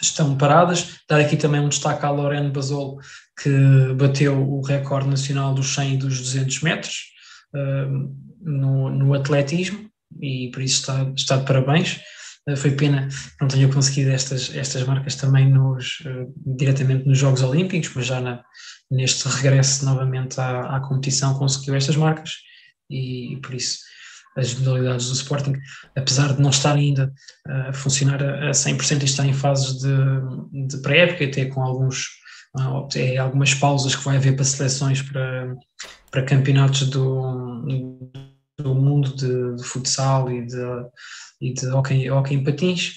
[0.00, 0.98] estão paradas.
[1.08, 2.98] Dar aqui também um destaque à Lorena Basol,
[3.42, 6.96] que bateu o recorde nacional dos 100 e dos 200 metros
[7.54, 9.88] uh, no, no atletismo,
[10.20, 12.00] e por isso está, está de parabéns.
[12.48, 13.08] Uh, foi pena
[13.40, 18.20] não tenha conseguido estas, estas marcas também nos, uh, diretamente nos Jogos Olímpicos, mas já
[18.20, 18.42] na,
[18.90, 22.32] neste regresso novamente à, à competição conseguiu estas marcas
[22.90, 23.78] e, e por isso
[24.38, 25.54] as modalidades do Sporting,
[25.96, 27.12] apesar de não estar ainda
[27.46, 32.06] a funcionar a 100% e estar em fases de, de pré-época, até com alguns,
[32.94, 35.56] é, algumas pausas que vai haver para seleções para,
[36.10, 37.66] para campeonatos do,
[38.58, 40.64] do mundo de, de futsal e de,
[41.40, 42.94] e de hockey, hockey em patins,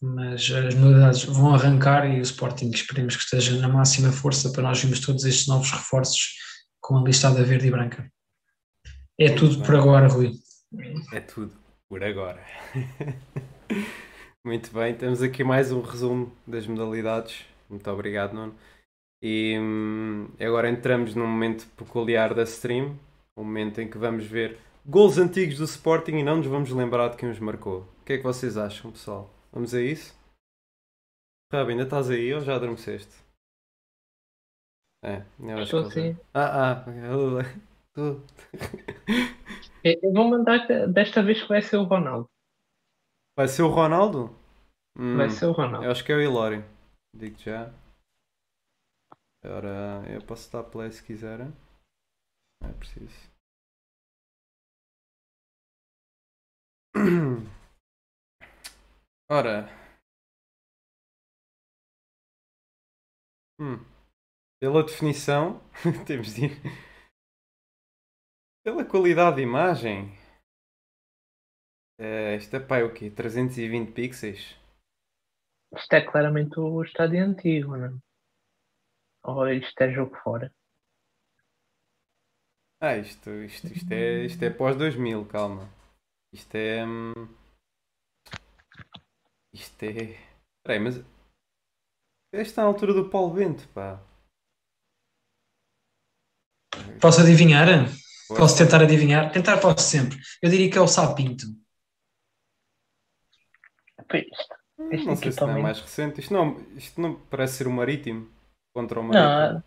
[0.00, 4.62] mas as modalidades vão arrancar e o Sporting esperemos que esteja na máxima força para
[4.62, 6.34] nós vermos todos estes novos reforços
[6.80, 8.10] com a listada verde e branca.
[9.18, 10.32] É tudo por agora, Rui.
[11.12, 11.52] É tudo
[11.88, 12.44] por agora.
[14.44, 17.44] Muito bem, temos aqui mais um resumo das modalidades.
[17.68, 18.54] Muito obrigado, Nuno.
[19.20, 22.96] E hum, agora entramos num momento peculiar da stream,
[23.36, 27.08] um momento em que vamos ver gols antigos do Sporting e não nos vamos lembrar
[27.08, 27.80] de quem os marcou.
[28.00, 29.35] O que é que vocês acham, pessoal?
[29.56, 30.14] Vamos a isso?
[31.50, 33.24] Rabi, ainda estás aí ou já adormeceste?
[35.02, 36.16] É, eu acho Estou que sim.
[36.34, 37.38] Ah, ah, eu-
[37.94, 38.22] tu-
[39.82, 42.28] Eu vou mandar desta vez que vai ser o Ronaldo.
[43.34, 44.36] Vai ser o Ronaldo?
[44.98, 45.90] Hum, Vai ser o eu Ronaldo.
[45.90, 46.62] acho que é o Hilório.
[47.14, 47.72] Digo já.
[49.42, 51.50] Ora, eu posso dar play se quiserem.
[52.60, 53.30] Não é preciso.
[59.28, 59.68] Ora.
[63.58, 63.84] Hum.
[64.60, 65.60] Pela definição,
[66.06, 66.62] temos de ir.
[68.62, 70.12] Pela qualidade de imagem.
[71.98, 73.10] Eh, isto é pá, o quê?
[73.10, 74.56] 320 pixels?
[75.74, 77.98] Isto é claramente o estádio antigo, não é?
[79.24, 80.54] Ou isto é jogo fora.
[82.80, 85.68] Ah, isto, isto, isto é, isto é pós 2000, calma.
[86.32, 86.84] Isto é.
[89.56, 90.18] Isto é.
[90.62, 90.96] Peraí, mas.
[92.32, 94.02] Este está na altura do Paulo Bento, pá.
[97.00, 97.66] Posso adivinhar?
[98.28, 98.64] Posso Força.
[98.64, 99.32] tentar adivinhar?
[99.32, 100.18] Tentar posso sempre.
[100.42, 101.46] Eu diria que é o Sapinto.
[104.12, 104.54] Isto,
[104.92, 106.20] este Não sei se não é mais recente.
[106.20, 108.30] Isto não, isto não parece ser o Marítimo
[108.74, 109.54] contra o Marítimo.
[109.54, 109.64] Não,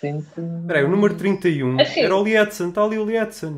[0.00, 0.28] recente.
[0.66, 3.52] Peraí, o número 31 Assim- era o Lietzen, está ali o Lietzen.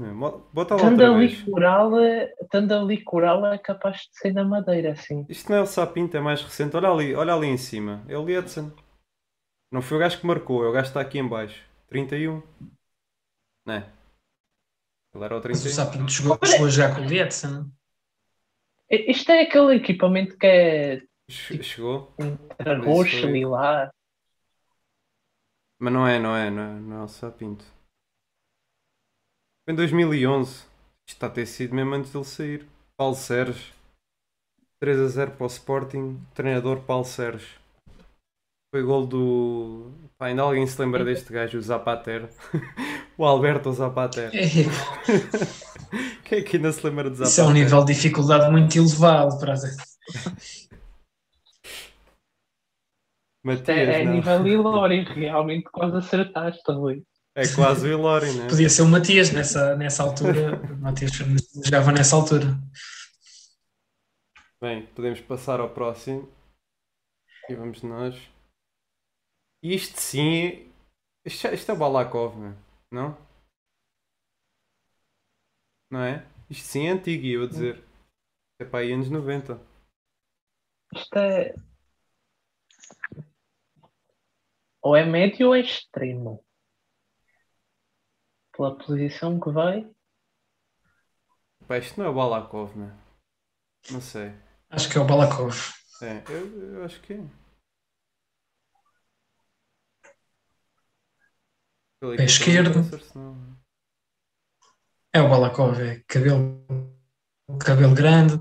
[0.53, 1.43] Bota lá Tando outra ali vez.
[1.43, 5.25] coral, é- tando ali coral é capaz de ser na madeira, assim.
[5.29, 6.77] Isto não é o Sapinto, é mais recente.
[6.77, 8.05] Olha ali, olha ali em cima.
[8.09, 8.73] É o Lietzen.
[9.73, 11.63] Não foi o gajo que marcou, é o gajo que está aqui em baixo.
[11.89, 12.43] 31.
[13.67, 13.87] Não é?
[15.15, 15.71] Ele era o Mas o 31.
[15.73, 17.67] Sapinto chegou, chegou a jogar com o Lietzen.
[18.91, 22.13] Isto é aquele equipamento que é Che- Chegou.
[22.85, 23.89] roxo e lá.
[25.81, 27.65] Mas não é, não é, não é, não é o Sapinto.
[29.65, 30.51] Foi em 2011.
[30.51, 30.67] Isto
[31.07, 32.69] está a ter sido mesmo antes dele sair.
[32.99, 33.75] Paulo Sérgio.
[34.79, 36.21] 3 a 0 para o Sporting.
[36.35, 37.59] Treinador Paulo Sérgio.
[38.73, 39.91] Foi gol do.
[40.19, 42.29] Pá, ainda alguém se lembra deste gajo, o Zapatero?
[43.17, 44.31] o Alberto Zapatero.
[44.37, 44.49] É,
[46.25, 47.31] Quem é que ainda se lembra de Zapatero?
[47.31, 49.41] Isso é um nível de dificuldade muito elevado.
[49.41, 49.55] Para...
[53.45, 57.05] Matias, É, é nível Ilori, realmente quase acertaste, Rui.
[57.35, 58.49] É quase o Hilório, né?
[58.49, 60.61] Podia ser o Matias nessa, nessa altura.
[60.73, 61.13] O Matias
[61.65, 62.47] jogava nessa altura.
[64.61, 66.29] Bem, podemos passar ao próximo.
[67.49, 68.15] E vamos nós.
[69.63, 70.71] Isto sim.
[71.25, 72.55] Isto, isto é o Balakov, meu.
[72.93, 73.17] não?
[75.91, 76.27] Não é?
[76.49, 77.85] Isto sim é antigo, ia dizer.
[78.61, 79.59] É para aí anos 90.
[80.95, 81.55] Isto é.
[84.83, 86.45] Ou é médio ou é extremo.
[88.57, 89.91] Pela posição que vai.
[91.67, 92.91] Pá, isto não é o Balakov, meu.
[93.91, 94.33] Não sei.
[94.69, 95.55] Acho que é o Balakov.
[96.03, 97.21] É, eu, eu acho que é.
[102.17, 102.81] Pé esquerdo.
[103.15, 103.61] não.
[105.13, 106.65] É o Balakov, é cabelo,
[107.63, 108.41] cabelo grande.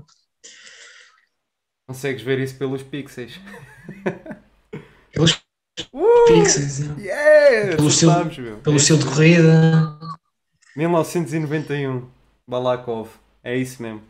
[1.86, 3.34] Consegues ver isso pelos pixels.
[5.92, 6.24] Pelos Uh!
[6.26, 7.02] pixels, é.
[7.02, 7.76] Yeah!
[7.76, 8.60] Pelo estilo- Acertámos, meu.
[8.60, 9.14] pelo É estilo de isso.
[9.14, 9.98] corrida.
[10.76, 12.08] 1991.
[12.48, 13.10] Balakov.
[13.42, 14.02] É isso mesmo.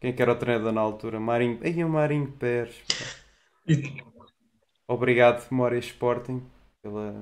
[0.00, 1.18] Quem é que era o treinador na altura?
[1.20, 1.58] Marinho.
[1.62, 2.74] Ei, o Marinho Pérez.
[4.86, 6.42] Obrigado, Memória Sporting,
[6.82, 7.20] pela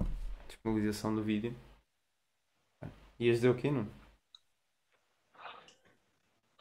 [0.49, 1.55] disponibilização do vídeo.
[3.21, 3.87] Ias dizer o quê, não?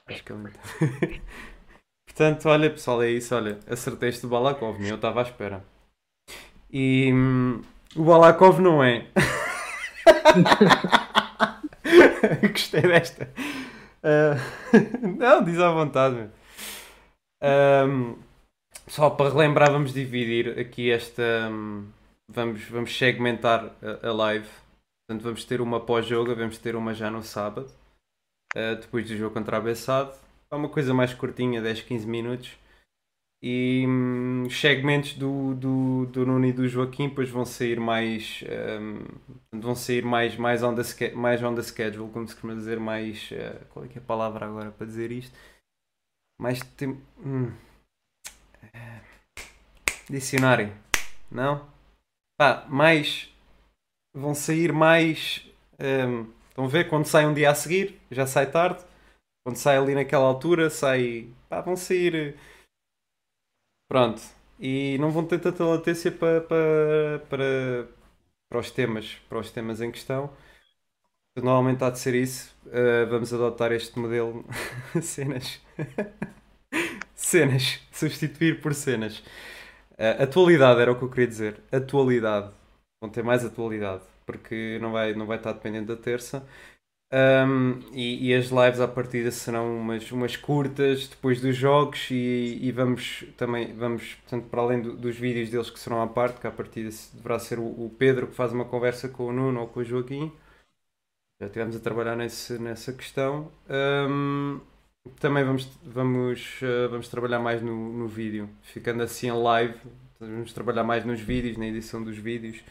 [0.06, 0.52] Acho que ele.
[2.06, 5.66] Portanto, olha pessoal, é isso, olha, acertei este Balakov, nem eu estava à espera.
[6.72, 7.62] E hum,
[7.96, 9.08] o Balakov não é.
[12.52, 13.30] Gostei desta.
[14.02, 16.30] Uh, não, diz à vontade.
[17.44, 18.16] Um,
[18.88, 21.50] só para relembrar, vamos dividir aqui esta.
[21.52, 21.88] Um,
[22.30, 24.48] vamos, vamos segmentar a, a, live.
[25.08, 27.70] Portanto, vamos ter uma pós-jogo, vamos ter uma já no sábado,
[28.56, 30.12] uh, depois do jogo contra a Bessade.
[30.52, 32.52] É uma coisa mais curtinha, 10, 15 minutos.
[33.44, 38.44] E hum, os segmentos do, do, do Nuno e do Joaquim depois vão sair mais
[38.80, 42.80] um, vão sair mais, mais, on the, mais on the schedule, como se costuma dizer,
[42.80, 45.36] mais uh, qual é que é a palavra agora para dizer isto?
[46.40, 47.02] Mais tempo.
[47.26, 47.52] Hum.
[50.08, 50.72] Dicionário,
[51.32, 51.68] não?
[52.38, 53.34] Pá, mais
[54.14, 55.48] vão sair mais.
[55.80, 58.84] Um, estão a ver quando sai um dia a seguir, já sai tarde.
[59.44, 61.28] Quando sai ali naquela altura, sai.
[61.50, 62.36] Pá, vão sair
[63.92, 64.22] Pronto.
[64.58, 67.88] E não vão ter tanta latência para, para, para,
[68.50, 70.32] para os temas, para os temas em questão.
[71.36, 72.56] Normalmente há de ser isso.
[72.68, 74.46] Uh, vamos adotar este modelo.
[75.02, 75.60] cenas.
[77.16, 77.80] cenas.
[77.92, 79.20] Substituir por cenas.
[79.92, 81.62] Uh, atualidade era o que eu queria dizer.
[81.72, 82.52] Atualidade.
[83.02, 84.04] Vão ter mais atualidade.
[84.26, 86.46] Porque não vai, não vai estar dependente da terça.
[87.14, 92.58] Um, e, e, as lives à partida serão umas, umas curtas depois dos jogos e,
[92.62, 96.40] e vamos também vamos portanto para além do, dos vídeos deles que serão à parte
[96.40, 99.60] que à partida deverá ser o, o, Pedro que faz uma conversa com o Nuno
[99.60, 100.32] ou com o Joaquim.
[101.42, 103.52] Já estivemos a trabalhar nesse, nessa questão.
[103.70, 104.62] Um,
[105.20, 108.50] também vamos vamos uh, vamos trabalhar mais no, no vídeo.
[108.62, 109.76] Ficando assim em live
[110.18, 112.64] vamos trabalhar mais nos vídeos na edição dos vídeos.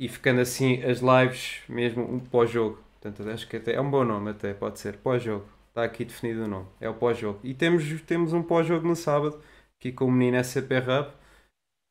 [0.00, 4.04] E ficando assim as lives mesmo um pós-jogo Portanto, acho que até é um bom
[4.04, 5.46] nome, até pode ser pós-jogo.
[5.68, 6.66] Está aqui definido o nome.
[6.80, 7.38] É o pós-jogo.
[7.44, 9.40] E temos, temos um pós-jogo no sábado,
[9.78, 11.12] aqui com o menino SCP Hub.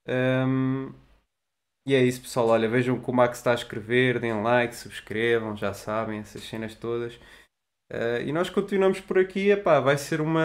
[0.08, 0.92] Um,
[1.88, 2.50] e é isso, pessoal.
[2.50, 6.76] Olha, vejam como é que está a escrever, deem like, subscrevam, já sabem, essas cenas
[6.76, 7.16] todas.
[7.90, 9.50] Uh, e nós continuamos por aqui.
[9.50, 10.44] Epá, vai ser uma.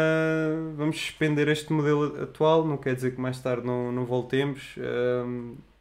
[0.77, 4.77] Vamos suspender este modelo atual, não quer dizer que mais tarde não, não voltemos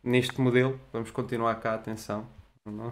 [0.04, 0.80] neste modelo.
[0.92, 2.28] Vamos continuar cá, atenção.
[2.66, 2.92] Não...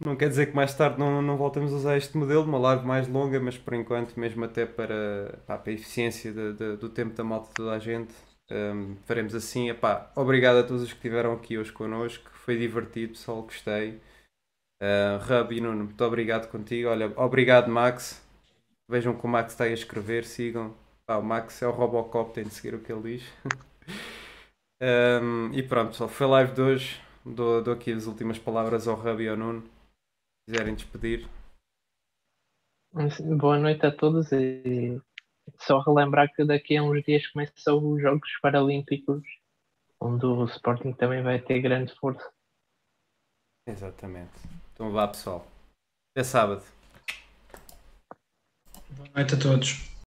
[0.00, 2.86] Não quer dizer que mais tarde não, não voltemos a usar este modelo, uma live
[2.86, 6.88] mais longa, mas por enquanto, mesmo até para, pá, para a eficiência de, de, do
[6.88, 8.14] tempo da malta toda a gente,
[8.50, 9.68] um, faremos assim.
[9.70, 14.00] Epá, obrigado a todos os que estiveram aqui hoje connosco, foi divertido, pessoal, gostei.
[14.80, 16.88] Uh, Rub e Nuno, muito obrigado contigo.
[16.88, 18.24] Olha, obrigado, Max.
[18.88, 20.74] Vejam como o Max está a escrever, sigam.
[21.06, 23.24] Pá, o Max é o Robocop, tem de seguir o que ele diz.
[24.80, 27.00] um, e pronto, pessoal, foi a live de hoje.
[27.26, 29.77] Dou, dou aqui as últimas palavras ao Rub e ao Nuno
[30.48, 31.28] quiserem despedir.
[33.38, 34.98] Boa noite a todos e
[35.58, 39.22] só relembrar que daqui a uns dias começam os Jogos Paralímpicos,
[40.00, 42.32] onde o Sporting também vai ter grande força.
[43.66, 44.32] Exatamente.
[44.72, 45.46] Então vá pessoal.
[46.14, 46.64] Até sábado.
[48.96, 49.88] Boa noite a todos.